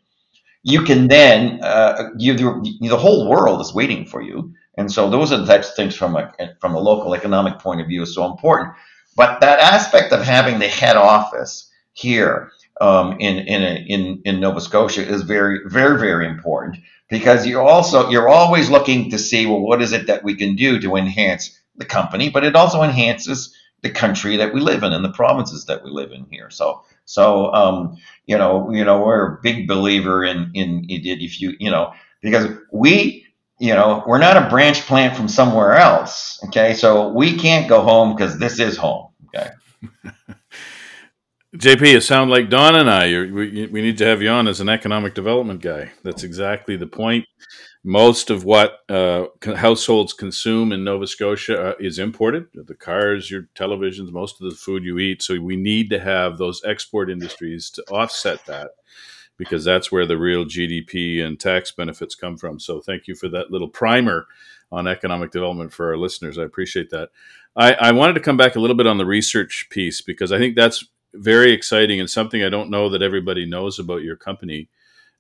[0.67, 5.09] you can then uh, you, you, the whole world is waiting for you and so
[5.09, 8.03] those are the types of things from a from a local economic point of view
[8.03, 8.75] is so important
[9.17, 12.51] but that aspect of having the head office here
[12.81, 17.63] um, in in, a, in in Nova Scotia is very very very important because you're
[17.63, 20.97] also you're always looking to see well what is it that we can do to
[20.97, 25.13] enhance the company, but it also enhances the country that we live in and the
[25.13, 26.51] provinces that we live in here.
[26.51, 27.97] So, so um,
[28.27, 31.93] you know, you know, we're a big believer in in, in if you you know
[32.21, 33.25] because we
[33.59, 36.39] you know we're not a branch plant from somewhere else.
[36.47, 39.09] Okay, so we can't go home because this is home.
[39.29, 39.51] Okay.
[41.57, 43.09] JP, you sound like Don and I.
[43.09, 45.91] we, we need to have you on as an economic development guy.
[46.03, 47.25] That's exactly the point
[47.87, 52.47] most of what uh, households consume in Nova Scotia uh, is imported.
[52.53, 55.23] The cars, your televisions, most of the food you eat.
[55.23, 58.71] So we need to have those export industries to offset that
[59.37, 62.59] because that's where the real GDP and tax benefits come from.
[62.59, 64.27] So thank you for that little primer
[64.73, 66.39] on economic development for our listeners.
[66.39, 67.11] I appreciate that.
[67.55, 70.39] I, I wanted to come back a little bit on the research piece because I
[70.39, 70.85] think that's
[71.15, 74.71] very exciting and something I don't know that everybody knows about your company.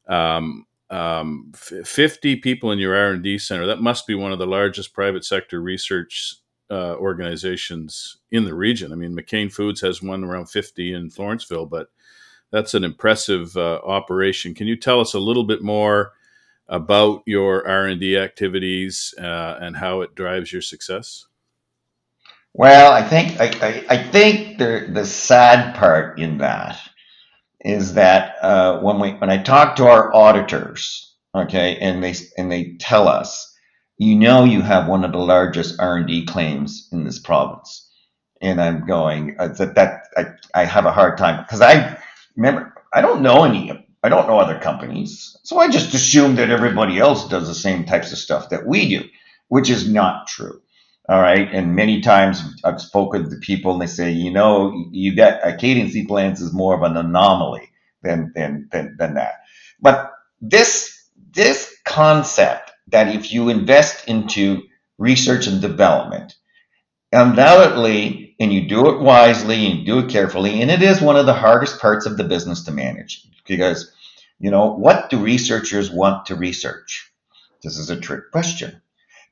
[0.08, 3.66] Um, um, 50 people in your R&D center.
[3.66, 6.36] That must be one of the largest private sector research
[6.70, 8.92] uh, organizations in the region.
[8.92, 11.88] I mean, McCain Foods has one around 50 in Florenceville, but
[12.50, 14.54] that's an impressive uh, operation.
[14.54, 16.12] Can you tell us a little bit more
[16.68, 21.26] about your R&D activities uh, and how it drives your success?
[22.52, 26.80] Well, I think I, I, I think the the sad part in that
[27.66, 32.52] is that uh, when we when I talk to our auditors, okay, and they and
[32.52, 33.54] they tell us,
[33.98, 37.90] you know, you have one of the largest R and D claims in this province,
[38.42, 41.98] and I'm going uh, that that I, I have a hard time because I
[42.36, 46.50] remember I don't know any I don't know other companies, so I just assume that
[46.50, 49.04] everybody else does the same types of stuff that we do,
[49.50, 50.62] which is not true.
[51.08, 51.48] All right.
[51.52, 55.88] And many times I've spoken to people and they say, you know, you got Acadian
[55.88, 57.70] Seaplants is more of an anomaly
[58.02, 59.34] than, than, than, than that.
[59.80, 64.62] But this, this concept that if you invest into
[64.98, 66.34] research and development,
[67.12, 71.16] undoubtedly, and you do it wisely and you do it carefully, and it is one
[71.16, 73.92] of the hardest parts of the business to manage because,
[74.40, 77.10] you know, what do researchers want to research?
[77.62, 78.82] This is a trick question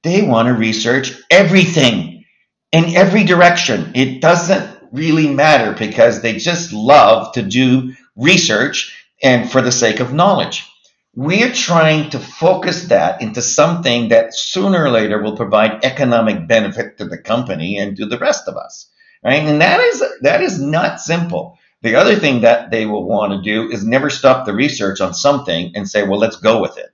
[0.04, 2.24] they want to research everything
[2.70, 3.90] in every direction.
[3.94, 9.98] It doesn't really matter because they just love to do research and for the sake
[10.00, 10.70] of knowledge.
[11.16, 16.98] We're trying to focus that into something that sooner or later will provide economic benefit
[16.98, 18.90] to the company and to the rest of us.
[19.24, 19.42] Right?
[19.42, 21.58] And that is that is not simple.
[21.82, 25.14] The other thing that they will want to do is never stop the research on
[25.14, 26.93] something and say, well, let's go with it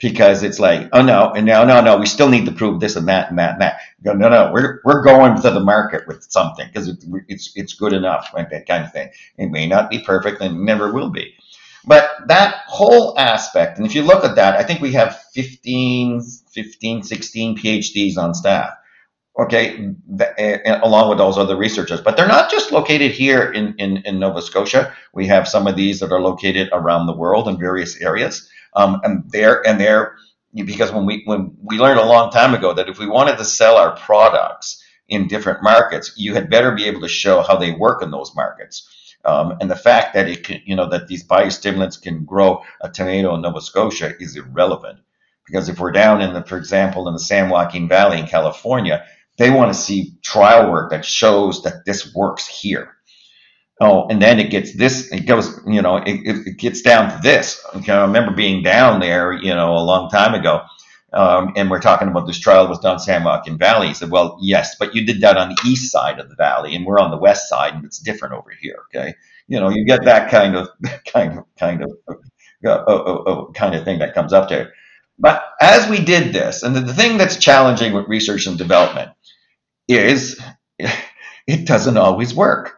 [0.00, 2.96] because it's like, oh no, and no, no, no, we still need to prove this
[2.96, 3.80] and that and that and that.
[4.02, 7.74] Go, no, no, we're we're going to the market with something because it, it's it's
[7.74, 9.10] good enough, like that kind of thing.
[9.36, 11.34] It may not be perfect and never will be,
[11.84, 16.22] but that whole aspect, and if you look at that, I think we have 15,
[16.22, 18.70] 15, 16 PhDs on staff.
[19.38, 19.94] Okay,
[20.82, 24.42] along with those other researchers, but they're not just located here in, in, in Nova
[24.42, 24.92] Scotia.
[25.14, 28.50] We have some of these that are located around the world in various areas.
[28.78, 30.16] Um, and there and there
[30.54, 33.44] because when we when we learned a long time ago that if we wanted to
[33.44, 37.72] sell our products in different markets, you had better be able to show how they
[37.72, 38.88] work in those markets.
[39.24, 42.88] Um, and the fact that it can, you know, that these biostimulants can grow a
[42.88, 45.00] tomato in Nova Scotia is irrelevant.
[45.44, 49.04] Because if we're down in the, for example, in the San Joaquin Valley in California,
[49.38, 52.97] they want to see trial work that shows that this works here.
[53.80, 57.18] Oh, and then it gets this, it goes, you know, it, it gets down to
[57.22, 57.64] this.
[57.76, 60.62] Okay, I remember being down there, you know, a long time ago
[61.12, 63.88] um, and we're talking about this trial was done San Joaquin Valley.
[63.88, 66.74] He said, well, yes, but you did that on the east side of the valley,
[66.76, 68.76] and we're on the west side, and it's different over here.
[68.94, 69.14] Okay,
[69.46, 70.68] you know, you get that kind of
[71.12, 72.14] kind of kind of uh,
[72.68, 74.72] uh, uh, uh, kind of thing that comes up there.
[75.18, 79.10] But as we did this, and the, the thing that's challenging with research and development
[79.88, 80.40] is
[81.46, 82.77] it doesn't always work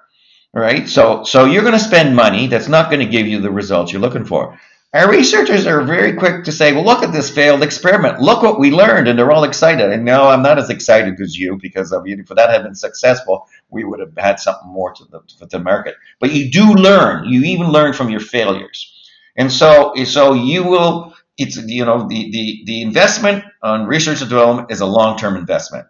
[0.55, 0.89] right?
[0.89, 3.93] So, so you're going to spend money that's not going to give you the results
[3.93, 4.59] you're looking for.
[4.93, 8.21] Our researchers are very quick to say, well, look at this failed experiment.
[8.21, 9.07] Look what we learned.
[9.07, 9.93] And they're all excited.
[9.93, 13.85] And no, I'm not as excited as you because if that had been successful, we
[13.85, 15.95] would have had something more to the, to the market.
[16.19, 17.29] But you do learn.
[17.29, 18.93] You even learn from your failures.
[19.37, 24.29] And so, so you will, it's, you know, the, the, the investment on research and
[24.29, 25.87] development is a long-term investment.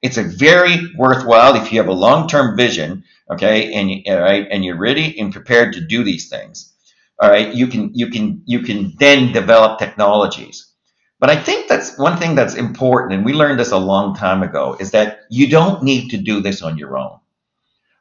[0.00, 4.64] It's a very worthwhile if you have a long-term vision, okay, and you, right, and
[4.64, 6.72] you're ready and prepared to do these things.
[7.20, 7.52] All right?
[7.54, 10.66] You can you can you can then develop technologies.
[11.20, 14.42] But i think that's one thing that's important and we learned this a long time
[14.44, 17.18] ago is that you don't need to do this on your own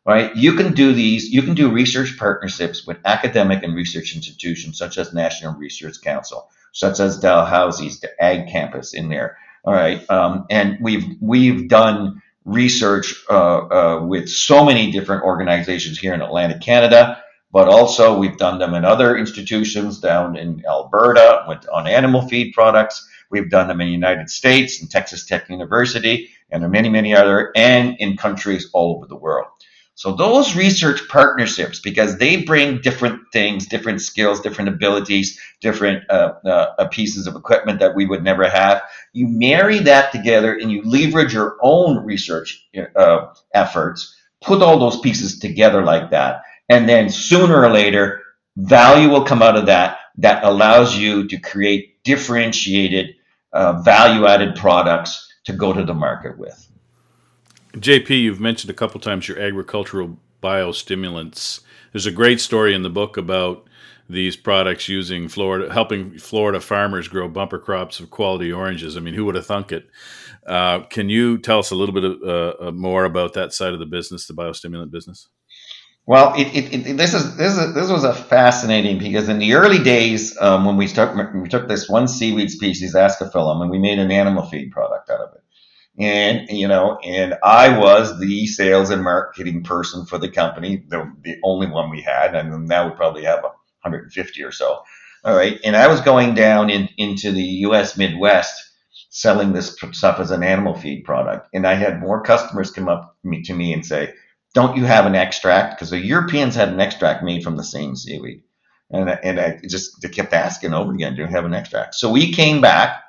[0.06, 0.34] right?
[0.36, 4.98] You can do these you can do research partnerships with academic and research institutions such
[4.98, 10.10] as national research council such as dalhousie's the ag campus in there all right?
[10.10, 16.22] Um, and we've we've done research uh, uh, with so many different organizations here in
[16.22, 17.22] atlantic canada
[17.52, 22.54] but also we've done them in other institutions down in Alberta with, on animal feed
[22.54, 23.08] products.
[23.30, 27.52] We've done them in the United States and Texas Tech University and many, many other,
[27.56, 29.48] and in countries all over the world.
[29.98, 36.34] So those research partnerships, because they bring different things, different skills, different abilities, different uh,
[36.46, 38.84] uh, pieces of equipment that we would never have.
[39.14, 42.64] You marry that together and you leverage your own research
[42.96, 44.16] uh, efforts.
[44.44, 48.22] Put all those pieces together like that, and then sooner or later,
[48.56, 53.16] value will come out of that that allows you to create differentiated,
[53.52, 56.68] uh, value added products to go to the market with.
[57.74, 61.62] JP, you've mentioned a couple times your agricultural biostimulants.
[61.92, 63.68] There's a great story in the book about
[64.10, 68.96] these products using Florida, helping Florida farmers grow bumper crops of quality oranges.
[68.96, 69.90] I mean, who would have thunk it?
[70.46, 73.74] Uh, can you tell us a little bit of, uh, uh more about that side
[73.74, 75.28] of the business, the biostimulant business?
[76.06, 79.56] Well, it, it, it, this is this is this was a fascinating because in the
[79.56, 83.78] early days um, when we start we took this one seaweed species Ascophyllum and we
[83.78, 85.44] made an animal feed product out of it,
[85.98, 91.12] and you know, and I was the sales and marketing person for the company, the,
[91.22, 94.84] the only one we had, and now we probably have 150 or so.
[95.24, 97.98] All right, and I was going down in, into the U.S.
[97.98, 98.64] Midwest
[99.10, 103.18] selling this stuff as an animal feed product, and I had more customers come up
[103.46, 104.14] to me and say
[104.58, 105.76] don't you have an extract?
[105.76, 108.42] Because the Europeans had an extract made from the same seaweed.
[108.90, 111.94] And, and I just they kept asking over again, do you have an extract?
[111.94, 113.04] So we came back.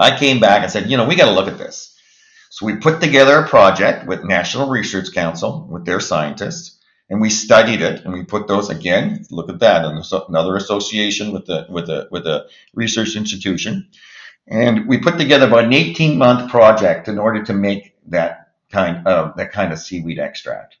[0.00, 1.96] I came back and said, you know, we got to look at this.
[2.50, 6.78] So we put together a project with National Research Council, with their scientists,
[7.08, 8.04] and we studied it.
[8.04, 9.24] And we put those again.
[9.30, 9.84] Look at that,
[10.28, 12.26] another association with the with the with
[12.74, 13.88] research institution.
[14.48, 19.06] And we put together about an 18 month project in order to make that kind
[19.06, 20.76] of that kind of seaweed extract.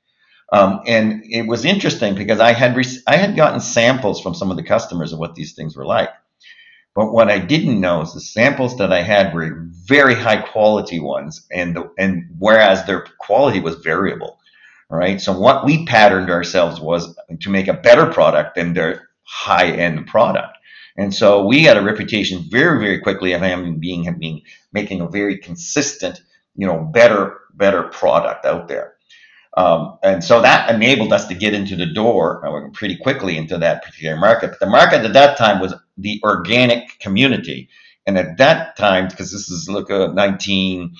[0.52, 4.56] Um, and it was interesting because I had I had gotten samples from some of
[4.56, 6.10] the customers of what these things were like.
[6.94, 10.98] But what I didn't know is the samples that I had were very high quality
[10.98, 14.40] ones, and the, and whereas their quality was variable,
[14.88, 15.20] right?
[15.20, 20.06] So what we patterned ourselves was to make a better product than their high end
[20.08, 20.56] product.
[20.96, 25.08] And so we had a reputation very, very quickly of having being, being making a
[25.08, 26.20] very consistent,
[26.56, 28.94] you know, better better product out there.
[29.56, 33.58] Um, and so that enabled us to get into the door uh, pretty quickly into
[33.58, 34.50] that particular market.
[34.50, 37.68] But the market at that time was the organic community.
[38.06, 40.94] And at that time, because this is look uh, 19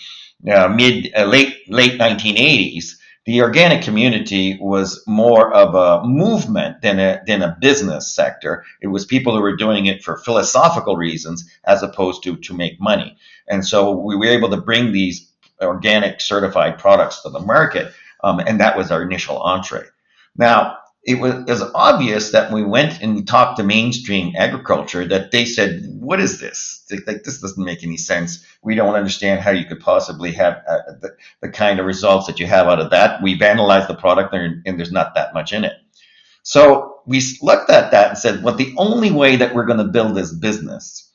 [0.51, 2.97] uh, mid uh, late late 1980s,
[3.27, 8.65] the organic community was more of a movement than a than a business sector.
[8.81, 12.81] It was people who were doing it for philosophical reasons as opposed to to make
[12.81, 13.17] money.
[13.49, 15.31] And so we were able to bring these
[15.61, 17.93] organic certified products to the market.
[18.23, 19.87] Um, and that was our initial entree.
[20.37, 25.07] Now, it was, it was obvious that we went and we talked to mainstream agriculture
[25.09, 26.85] that they said, "What is this?
[27.07, 28.45] Like this doesn't make any sense.
[28.63, 32.39] We don't understand how you could possibly have uh, the, the kind of results that
[32.39, 33.23] you have out of that.
[33.23, 35.73] We've analyzed the product and, and there's not that much in it."
[36.43, 39.85] So we looked at that and said, well, the only way that we're going to
[39.93, 41.11] build this business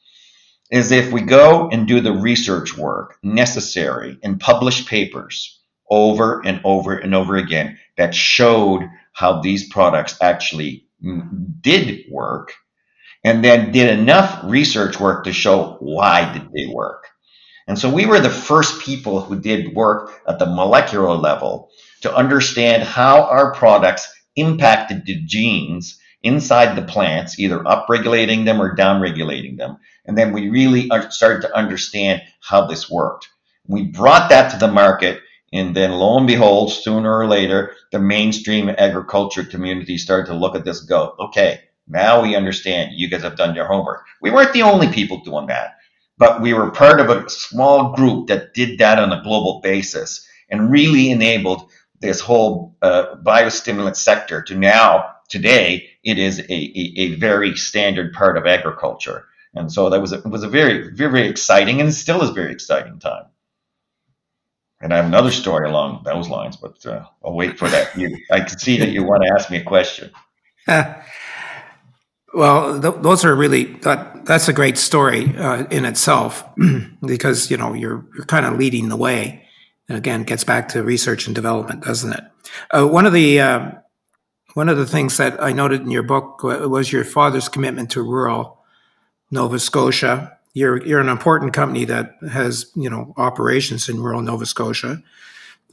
[0.72, 5.60] is if we go and do the research work necessary and publish papers
[5.90, 8.82] over and over and over again that showed
[9.16, 10.86] how these products actually
[11.62, 12.54] did work
[13.24, 17.08] and then did enough research work to show why did they work.
[17.68, 21.70] And so we were the first people who did work at the molecular level
[22.02, 28.76] to understand how our products impacted the genes inside the plants, either upregulating them or
[28.76, 29.78] downregulating them.
[30.06, 33.30] And then we really uh, started to understand how this worked.
[33.68, 35.22] We brought that to the market,
[35.56, 40.54] and then lo and behold, sooner or later, the mainstream agriculture community started to look
[40.54, 44.04] at this go, okay, now we understand you guys have done your homework.
[44.22, 45.78] We weren't the only people doing that,
[46.18, 50.28] but we were part of a small group that did that on a global basis
[50.50, 51.70] and really enabled
[52.02, 58.14] this whole uh, biostimulant sector to now, today, it is a, a, a, very standard
[58.14, 59.26] part of agriculture.
[59.54, 62.52] And so that was a, was a very, very, very exciting and still is very
[62.52, 63.26] exciting time.
[64.82, 67.98] And I have another story along those lines, but uh, I'll wait for that.
[67.98, 70.12] You, I can see that you want to ask me a question.
[72.34, 76.44] Well, th- those are really that, that's a great story uh, in itself
[77.06, 79.48] because you know you're you're kind of leading the way.
[79.88, 82.24] And again, gets back to research and development, doesn't it?
[82.72, 83.72] Uh, one of the uh,
[84.56, 88.02] one of the things that I noted in your book was your father's commitment to
[88.02, 88.60] rural
[89.32, 90.35] Nova Scotia.
[90.56, 95.04] You're you're an important company that has you know operations in rural Nova Scotia.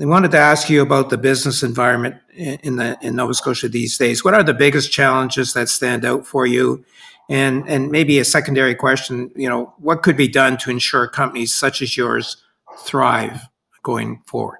[0.01, 3.97] I wanted to ask you about the business environment in the in Nova Scotia these
[3.97, 4.25] days.
[4.25, 6.85] What are the biggest challenges that stand out for you?
[7.31, 11.55] And and maybe a secondary question, you know, what could be done to ensure companies
[11.55, 12.39] such as yours
[12.81, 13.41] thrive
[13.85, 14.59] going forward?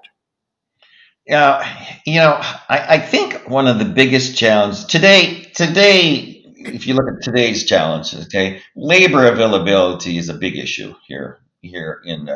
[1.27, 1.65] Yeah,
[2.05, 2.37] you know,
[2.69, 6.32] I, I think one of the biggest challenges today today,
[6.67, 12.01] if you look at today's challenges, okay, labor availability is a big issue here here
[12.05, 12.29] in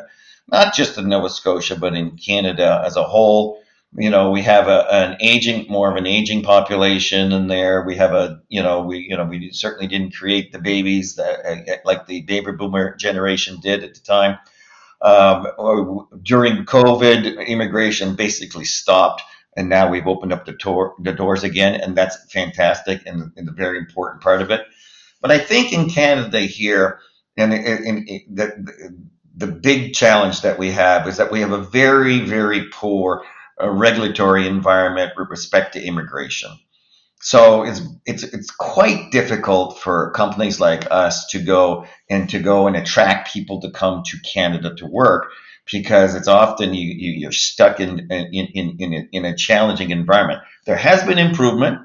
[0.50, 3.62] not just in Nova Scotia, but in Canada as a whole.
[3.96, 7.84] You know, we have a, an aging, more of an aging population in there.
[7.84, 11.46] We have a, you know, we, you know, we certainly didn't create the babies that,
[11.46, 14.38] uh, like the baby boomer generation did at the time.
[15.02, 19.22] Um, during COVID, immigration basically stopped,
[19.58, 20.54] and now we've opened up the,
[21.02, 24.62] the doors again, and that's fantastic and, and a very important part of it.
[25.20, 27.00] But I think in Canada here,
[27.36, 28.96] and, and, and the,
[29.36, 33.24] the big challenge that we have is that we have a very, very poor
[33.62, 36.52] uh, regulatory environment with respect to immigration.
[37.20, 42.68] So it's it's it's quite difficult for companies like us to go and to go
[42.68, 45.32] and attract people to come to Canada to work
[45.72, 49.92] because it's often you, you are stuck in in, in in a, in a challenging
[49.92, 50.42] environment.
[50.66, 51.80] There has been improvement.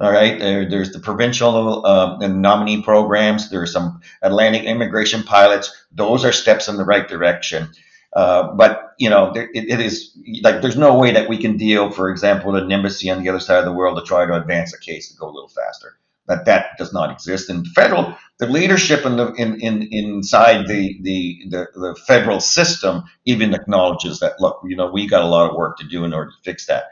[0.00, 3.50] All right, there, there's the provincial uh, nominee programs.
[3.50, 5.74] There are some Atlantic immigration pilots.
[5.90, 7.70] Those are steps in the right direction.
[8.12, 11.56] Uh, but you know, there, it, it is like there's no way that we can
[11.56, 14.24] deal, for example, with an embassy on the other side of the world to try
[14.24, 15.98] to advance a case to go a little faster.
[16.28, 17.50] That that does not exist.
[17.50, 23.04] And federal, the leadership in the in, in inside the, the the the federal system
[23.24, 24.40] even acknowledges that.
[24.40, 26.66] Look, you know, we got a lot of work to do in order to fix
[26.66, 26.84] that.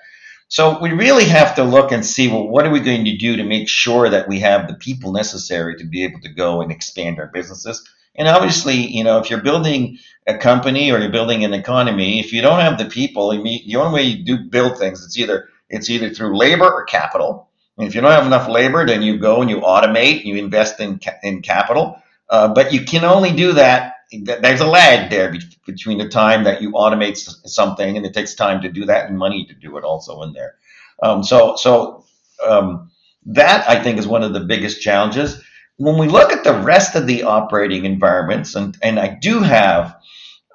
[0.49, 3.37] So we really have to look and see, well, what are we going to do
[3.37, 6.71] to make sure that we have the people necessary to be able to go and
[6.71, 7.83] expand our businesses?
[8.17, 12.33] And obviously, you know, if you're building a company or you're building an economy, if
[12.33, 15.91] you don't have the people, the only way you do build things, it's either it's
[15.91, 17.51] either through labor or capital.
[17.79, 20.81] And if you don't have enough labor, then you go and you automate, you invest
[20.81, 22.03] in in capital.
[22.29, 25.35] Uh, but you can only do that there's a lag there
[25.67, 29.19] between the time that you automate something and it takes time to do that and
[29.19, 30.55] money to do it also in there.
[31.03, 32.05] Um, so so
[32.45, 32.91] um,
[33.27, 35.43] that I think is one of the biggest challenges.
[35.77, 39.97] When we look at the rest of the operating environments, and, and I do have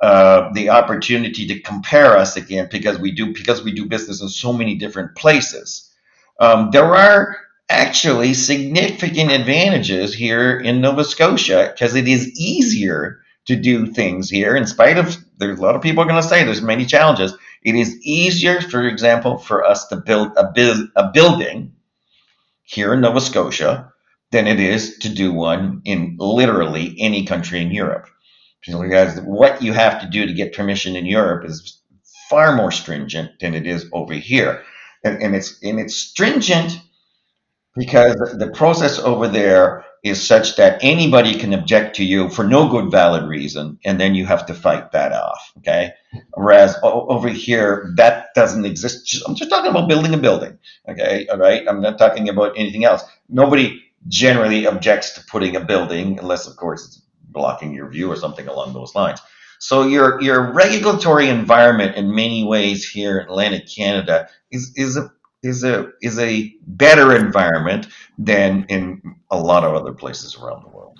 [0.01, 4.30] uh, the opportunity to compare us again because we do because we do business in
[4.30, 5.91] so many different places.
[6.42, 7.38] Um, there are
[7.70, 14.56] actually significant advantages here in Nova Scotia because it is easier to do things here,
[14.56, 17.36] in spite of there's a lot of people going to say there's many challenges.
[17.64, 21.74] It is easier, for example, for us to build a, bu- a building
[22.64, 23.94] here in Nova Scotia
[24.32, 28.08] than it is to do one in literally any country in Europe.
[28.66, 31.82] Because what you have to do to get permission in Europe is
[32.30, 34.64] far more stringent than it is over here.
[35.04, 36.80] And, and it's and it's stringent
[37.76, 42.68] because the process over there is such that anybody can object to you for no
[42.68, 45.91] good valid reason and then you have to fight that off okay?
[46.34, 49.24] Whereas over here that doesn't exist.
[49.28, 51.28] I'm just talking about building a building okay?
[51.28, 51.64] All right?
[51.68, 53.04] I'm not talking about anything else.
[53.30, 58.16] Nobody generally objects to putting a building unless of course it's blocking your view or
[58.16, 59.22] something along those lines
[59.62, 65.09] so your your regulatory environment in many ways here in atlantic canada is is a
[65.43, 67.88] is a is a better environment
[68.18, 70.99] than in a lot of other places around the world.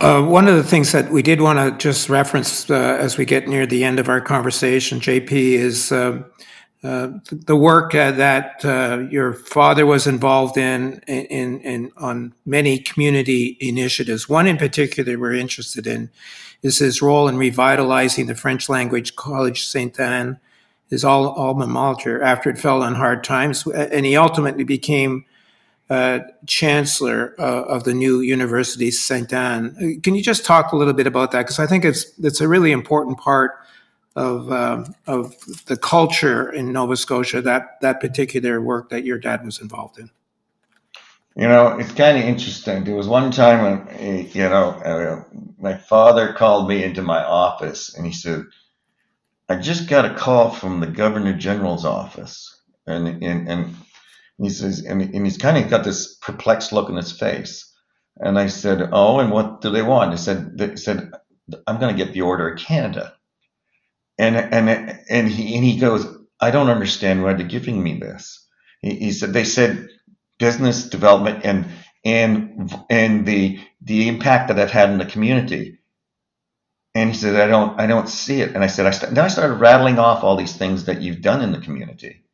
[0.00, 3.24] Uh, one of the things that we did want to just reference uh, as we
[3.24, 6.22] get near the end of our conversation, JP, is uh,
[6.82, 13.56] the work uh, that uh, your father was involved in, in, in on many community
[13.60, 14.28] initiatives.
[14.28, 16.10] One in particular we're interested in
[16.62, 20.38] is his role in revitalizing the French language College Sainte-Anne
[20.92, 25.24] his alma mater after it fell on hard times, and he ultimately became
[25.88, 30.00] uh, chancellor uh, of the new University Sainte-Anne.
[30.02, 31.44] Can you just talk a little bit about that?
[31.44, 33.52] Because I think it's it's a really important part
[34.16, 35.34] of um, of
[35.66, 40.10] the culture in Nova Scotia that that particular work that your dad was involved in.
[41.34, 42.84] You know, it's kind of interesting.
[42.84, 45.24] There was one time when, you know, uh,
[45.58, 48.44] my father called me into my office and he said,
[49.48, 53.76] I just got a call from the Governor General's office, and and, and
[54.38, 57.72] he says, and, and he's kind of got this perplexed look in his face.
[58.18, 61.12] And I said, "Oh, and what do they want?" He said, "They said
[61.66, 63.14] I'm going to get the Order of Canada."
[64.22, 66.06] And and and he and he goes,
[66.40, 68.46] "I don't understand why they're giving me this."
[68.82, 69.88] He, he said, "They said
[70.38, 71.66] business development and
[72.04, 75.70] and and the the impact that I've had in the community."
[76.94, 78.54] And he said, I don't, I don't see it.
[78.54, 79.14] And I said, I st-.
[79.14, 82.24] then I started rattling off all these things that you've done in the community.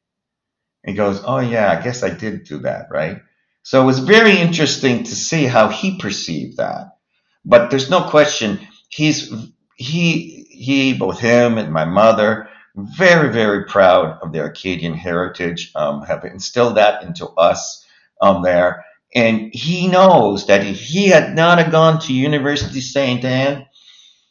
[0.84, 3.22] And he goes, Oh yeah, I guess I did do that, right?
[3.62, 6.96] So it was very interesting to see how he perceived that.
[7.44, 9.32] But there's no question, he's
[9.76, 15.72] he he, both him and my mother, very very proud of their Acadian heritage.
[15.74, 17.86] Um, have instilled that into us
[18.20, 18.84] um, there,
[19.14, 23.66] and he knows that if he had not have gone to University Sainte-Anne,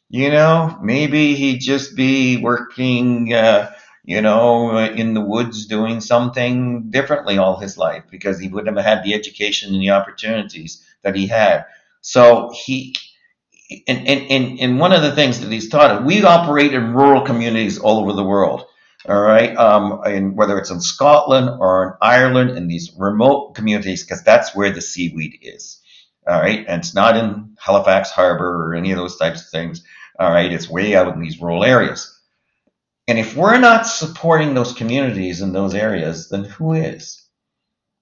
[0.09, 3.71] you know, maybe he'd just be working, uh,
[4.05, 8.85] you know, in the woods doing something differently all his life because he wouldn't have
[8.85, 11.65] had the education and the opportunities that he had.
[12.01, 12.95] So he,
[13.87, 17.21] and, and, and, one of the things that he's taught, us, we operate in rural
[17.21, 18.65] communities all over the world.
[19.07, 24.03] All right, um, and whether it's in Scotland or in Ireland, in these remote communities,
[24.03, 25.81] because that's where the seaweed is.
[26.27, 29.83] All right, and it's not in Halifax Harbor or any of those types of things.
[30.19, 32.13] All right, it's way out in these rural areas.
[33.07, 37.23] And if we're not supporting those communities in those areas, then who is?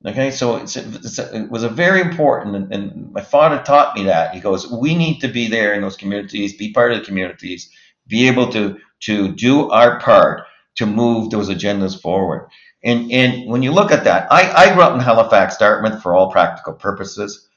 [0.06, 4.04] Okay, so it's, it's it was a very important, and, and, my father taught me
[4.04, 4.36] that.
[4.36, 7.72] He goes, we need to be there in those communities, be part of the communities,
[8.08, 10.44] be able to to do our part
[10.76, 12.50] to move those agendas forward.
[12.84, 16.14] And and when you look at that, I, I grew up in Halifax, Dartmouth, for
[16.14, 17.50] all practical purposes.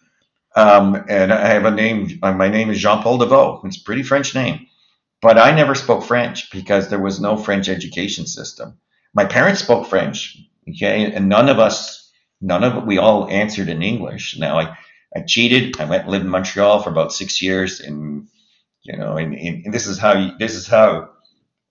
[0.57, 2.19] Um, and I have a name.
[2.23, 3.65] My name is Jean Paul Deveau.
[3.65, 4.67] It's a pretty French name,
[5.21, 8.79] but I never spoke French because there was no French education system.
[9.13, 10.39] My parents spoke French,
[10.71, 12.08] okay, and none of us,
[12.41, 14.39] none of it, we all answered in English.
[14.39, 14.76] Now I,
[15.14, 15.80] I cheated.
[15.80, 18.28] I went and lived in Montreal for about six years, and
[18.82, 21.11] you know, and, and this is how you, this is how,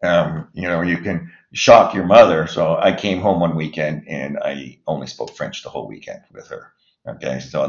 [0.04, 2.48] um, you know, you can shock your mother.
[2.48, 6.48] So I came home one weekend and I only spoke French the whole weekend with
[6.50, 6.72] her.
[7.08, 7.64] Okay, so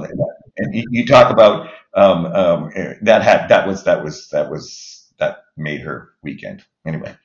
[0.57, 2.71] and you, talk about um, um,
[3.03, 7.17] that had that was that was that was that made her weekend anyway.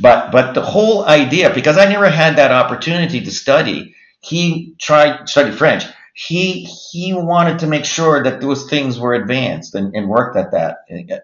[0.00, 3.94] But but the whole idea because I never had that opportunity to study.
[4.20, 5.84] He tried study French.
[6.14, 10.52] He he wanted to make sure that those things were advanced and, and worked at
[10.52, 10.78] that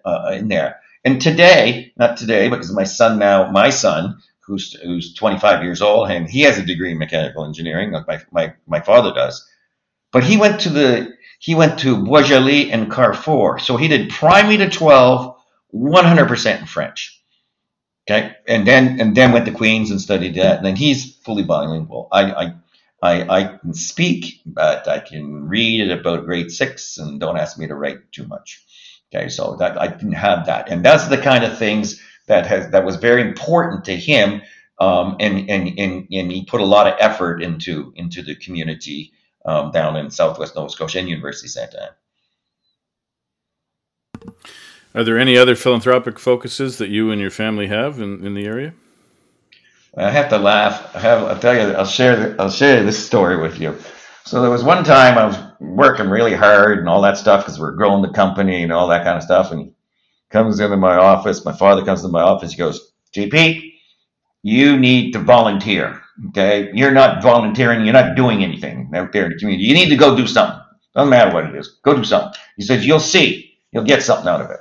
[0.05, 0.79] uh, in there.
[1.05, 6.09] And today, not today, because my son now, my son, who's who's 25 years old,
[6.11, 9.37] and he has a degree in mechanical engineering, like my my, my father does
[10.13, 13.59] but he went to the he went to Boisjoli and Carrefour.
[13.59, 15.37] So he did primary to 12,
[15.73, 17.23] 100% in French.
[18.09, 18.35] Okay.
[18.47, 20.57] And then and then went to Queens and studied that.
[20.57, 22.09] And then he's fully bilingual.
[22.11, 22.55] I I
[23.01, 27.57] I, I can speak, but I can read at about grade six and don't ask
[27.57, 28.63] me to write too much.
[29.13, 30.69] Okay, so that I didn't have that.
[30.69, 34.41] And that's the kind of things that has that was very important to him.
[34.79, 39.11] Um, and, and and and he put a lot of effort into into the community
[39.45, 41.95] um, down in southwest Nova Scotia and University Sainte-Anne.
[44.93, 48.45] Are there any other philanthropic focuses that you and your family have in, in the
[48.45, 48.73] area?
[49.97, 50.95] I have to laugh.
[50.95, 51.23] I have.
[51.23, 51.73] I'll tell you.
[51.73, 52.15] I'll share.
[52.15, 53.77] The, I'll share this story with you.
[54.25, 57.59] So there was one time I was working really hard and all that stuff because
[57.59, 59.51] we're growing the company and all that kind of stuff.
[59.51, 59.71] And he
[60.29, 61.43] comes into my office.
[61.45, 62.51] My father comes into my office.
[62.51, 63.73] He goes, "JP,
[64.43, 66.01] you need to volunteer.
[66.29, 67.83] Okay, you're not volunteering.
[67.83, 69.65] You're not doing anything out there in the community.
[69.65, 70.61] You need to go do something.
[70.95, 71.79] Doesn't matter what it is.
[71.83, 73.57] Go do something." He says, "You'll see.
[73.71, 74.59] You'll get something out of it."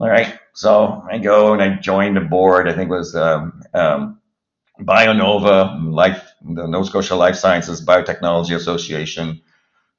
[0.00, 0.38] All right.
[0.54, 2.68] So I go and I join the board.
[2.68, 4.20] I think it was um, um,
[4.80, 9.40] Bionova, Life, the Nova Scotia Life Sciences Biotechnology Association.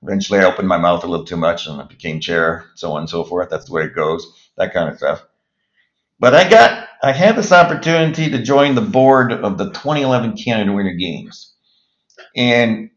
[0.03, 3.01] Eventually, I opened my mouth a little too much and I became chair, so on
[3.01, 3.49] and so forth.
[3.49, 5.25] That's the way it goes, that kind of stuff.
[6.19, 10.73] But I got, I had this opportunity to join the board of the 2011 Canada
[10.73, 11.53] Winter Games,
[12.36, 12.89] and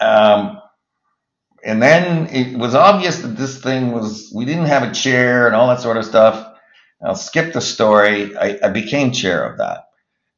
[0.00, 0.60] um,
[1.64, 5.56] and then it was obvious that this thing was, we didn't have a chair and
[5.56, 6.54] all that sort of stuff.
[7.04, 8.36] I'll skip the story.
[8.36, 9.87] I, I became chair of that.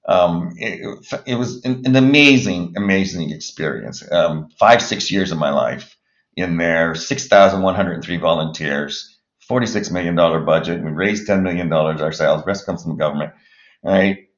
[0.08, 0.80] Um, it,
[1.26, 4.02] it, was an, amazing, amazing experience.
[4.10, 5.96] Um, five, six years of my life
[6.36, 10.82] in there, 6,103 volunteers, $46 million budget.
[10.82, 12.42] We raised $10 million ourselves.
[12.42, 13.32] The rest comes from the government.
[13.84, 14.28] Right.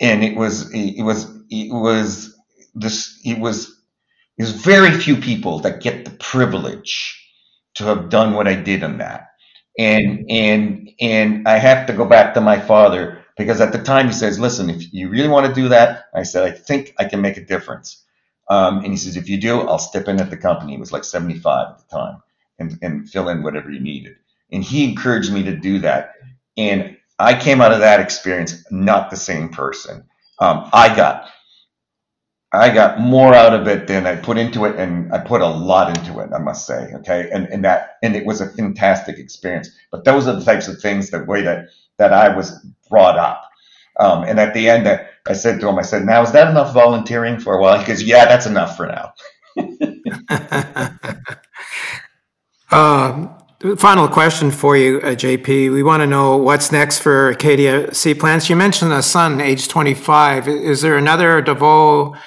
[0.00, 2.36] And it was, it was, it was
[2.74, 3.72] this, it was,
[4.36, 7.22] there's very few people that get the privilege
[7.76, 9.28] to have done what I did in that.
[9.78, 14.06] And, and, and I have to go back to my father because at the time
[14.06, 17.04] he says, listen, if you really want to do that, I said, I think I
[17.04, 18.02] can make a difference.
[18.48, 20.74] Um, and he says, if you do, I'll step in at the company.
[20.74, 22.22] It was like 75 at the time
[22.58, 24.16] and, and fill in whatever you needed.
[24.52, 26.14] And he encouraged me to do that.
[26.56, 30.04] And I came out of that experience not the same person.
[30.38, 31.28] Um, I got
[32.52, 35.46] I got more out of it than I put into it, and I put a
[35.46, 36.92] lot into it, I must say.
[36.94, 39.70] Okay, and and that and it was a fantastic experience.
[39.90, 41.68] But those are the types of things, the way that
[41.98, 43.42] that I was brought up.
[43.98, 46.50] Um, and at the end, I, I said to him, I said, "Now is that
[46.50, 49.12] enough volunteering for a while?" He goes, "Yeah, that's enough for now."
[52.76, 53.34] um,
[53.76, 55.72] final question for you, uh, JP.
[55.72, 58.50] We want to know what's next for Acadian Seaplants.
[58.50, 60.46] You mentioned a son, age 25.
[60.48, 62.18] Is there another Deveau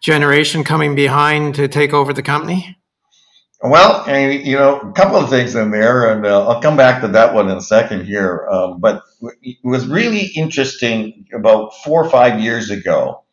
[0.00, 2.79] generation coming behind to take over the company?
[3.62, 7.08] Well, you know, a couple of things in there, and uh, I'll come back to
[7.08, 8.48] that one in a second here.
[8.50, 9.02] Um, but
[9.42, 13.24] it was really interesting about four or five years ago.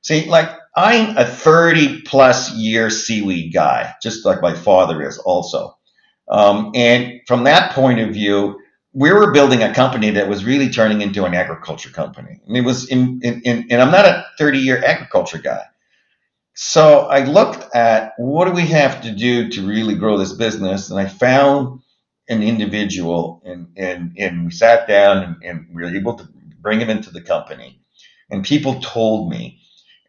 [0.00, 5.76] See, like I'm a 30 plus year seaweed guy, just like my father is also.
[6.28, 8.58] Um, and from that point of view,
[8.94, 12.40] we were building a company that was really turning into an agriculture company.
[12.46, 15.60] And it was in, in, in and I'm not a 30 year agriculture guy.
[16.54, 20.90] So I looked at what do we have to do to really grow this business,
[20.90, 21.80] and I found
[22.28, 26.28] an individual, and and, and we sat down and, and we were able to
[26.60, 27.80] bring him into the company,
[28.30, 29.60] and people told me,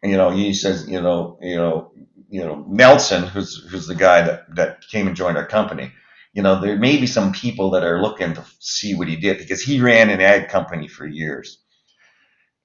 [0.02, 1.92] you know, he says, you know, you know,
[2.30, 5.92] you know, Nelson, who's who's the guy that that came and joined our company.
[6.34, 9.38] You know, there may be some people that are looking to see what he did
[9.38, 11.58] because he ran an ag company for years.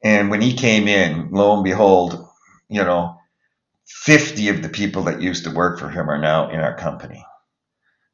[0.03, 2.27] And when he came in, lo and behold,
[2.69, 3.20] you know,
[3.85, 7.25] 50 of the people that used to work for him are now in our company.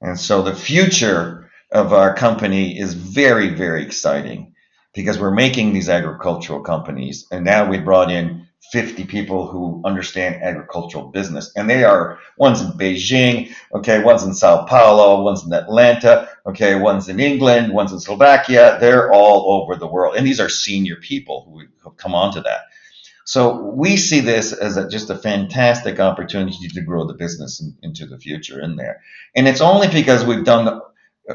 [0.01, 4.53] And so the future of our company is very, very exciting
[4.93, 7.28] because we're making these agricultural companies.
[7.32, 11.51] And now we brought in 50 people who understand agricultural business.
[11.55, 16.76] And they are one's in Beijing, okay, one's in Sao Paulo, one's in Atlanta, okay,
[16.76, 18.78] one's in England, one's in Slovakia.
[18.80, 20.15] They're all over the world.
[20.15, 22.61] And these are senior people who have come onto that.
[23.28, 27.75] So we see this as a, just a fantastic opportunity to grow the business in,
[27.84, 29.01] into the future in there.
[29.36, 30.82] And it's only because we've done the,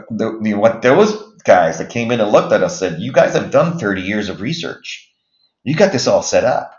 [0.09, 3.34] the, the, what those guys that came in and looked at us said, you guys
[3.34, 5.12] have done 30 years of research.
[5.64, 6.72] You got this all set up.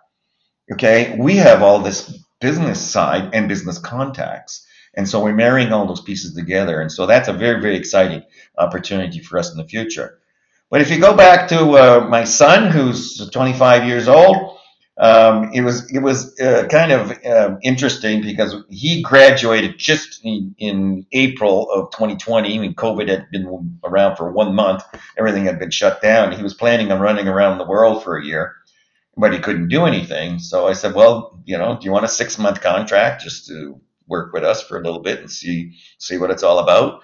[0.72, 1.16] Okay.
[1.20, 4.66] We have all this business side and business contacts.
[4.95, 6.82] And so we're marrying all those pieces together.
[6.82, 8.24] And so that's a very, very exciting
[8.57, 10.18] opportunity for us in the future.
[10.72, 14.53] But if you go back to uh, my son, who's 25 years old,
[14.98, 20.54] um, it was it was uh, kind of uh, interesting because he graduated just in,
[20.60, 24.84] in, April of 2020 when COVID had been around for one month.
[25.18, 26.32] Everything had been shut down.
[26.32, 28.56] He was planning on running around the world for a year,
[29.18, 30.38] but he couldn't do anything.
[30.38, 33.82] So I said, "Well, you know, do you want a six month contract just to
[34.08, 37.02] work with us for a little bit and see see what it's all about?"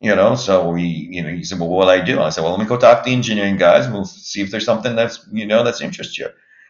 [0.00, 2.42] You know, so we, you know, he said, "Well, what will I do?" I said,
[2.42, 4.96] "Well, let me go talk to the engineering guys, and we'll see if there's something
[4.96, 6.28] that's you know that's interests you."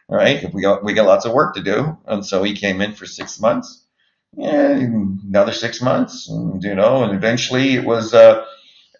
[0.09, 0.53] Right?
[0.53, 3.05] We got we got lots of work to do, and so he came in for
[3.05, 3.85] six months.
[4.33, 8.13] Yeah, another six months, and, you know, and eventually it was.
[8.13, 8.45] Uh,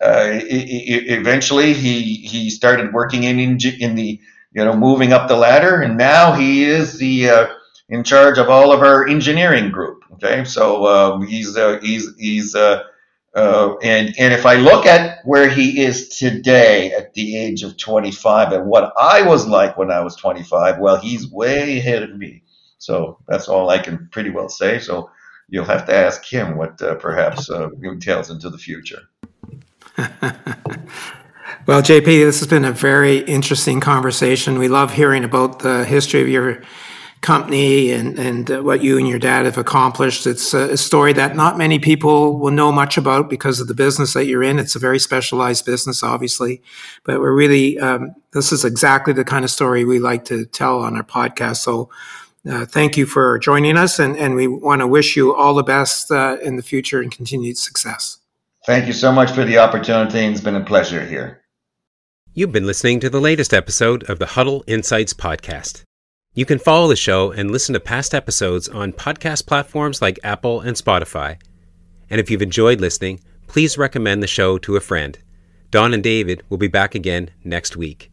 [0.02, 4.20] uh, eventually, he he started working in in the
[4.52, 7.48] you know, moving up the ladder, and now he is the uh,
[7.90, 10.04] in charge of all of our engineering group.
[10.14, 12.84] Okay, so um, he's uh, he's he's uh,
[13.36, 17.78] uh, and and if I look at where he is today at the age of
[17.78, 22.18] 25 and what I was like when I was 25, well, he's way ahead of
[22.18, 22.44] me.
[22.80, 24.80] So that's all I can pretty well say.
[24.80, 25.12] So
[25.48, 27.70] you'll have to ask him what uh, perhaps uh,
[28.02, 29.02] tells into the future.
[29.98, 34.58] well, JP, this has been a very interesting conversation.
[34.58, 36.64] We love hearing about the history of your
[37.22, 40.26] company and, and uh, what you and your dad have accomplished.
[40.26, 43.74] It's a, a, story that not many people will know much about because of the
[43.74, 44.58] business that you're in.
[44.58, 46.62] It's a very specialized business, obviously,
[47.04, 50.80] but we're really, um, this is exactly the kind of story we like to tell
[50.80, 51.58] on our podcast.
[51.58, 51.90] So,
[52.50, 55.64] uh, thank you for joining us, and, and we want to wish you all the
[55.64, 58.18] best uh, in the future and continued success.
[58.66, 60.20] Thank you so much for the opportunity.
[60.20, 61.42] It's been a pleasure here.
[62.34, 65.84] You've been listening to the latest episode of the Huddle Insights Podcast.
[66.40, 70.62] You can follow the show and listen to past episodes on podcast platforms like Apple
[70.62, 71.38] and Spotify.
[72.10, 75.20] And if you've enjoyed listening, please recommend the show to a friend.
[75.70, 78.10] Don and David will be back again next week.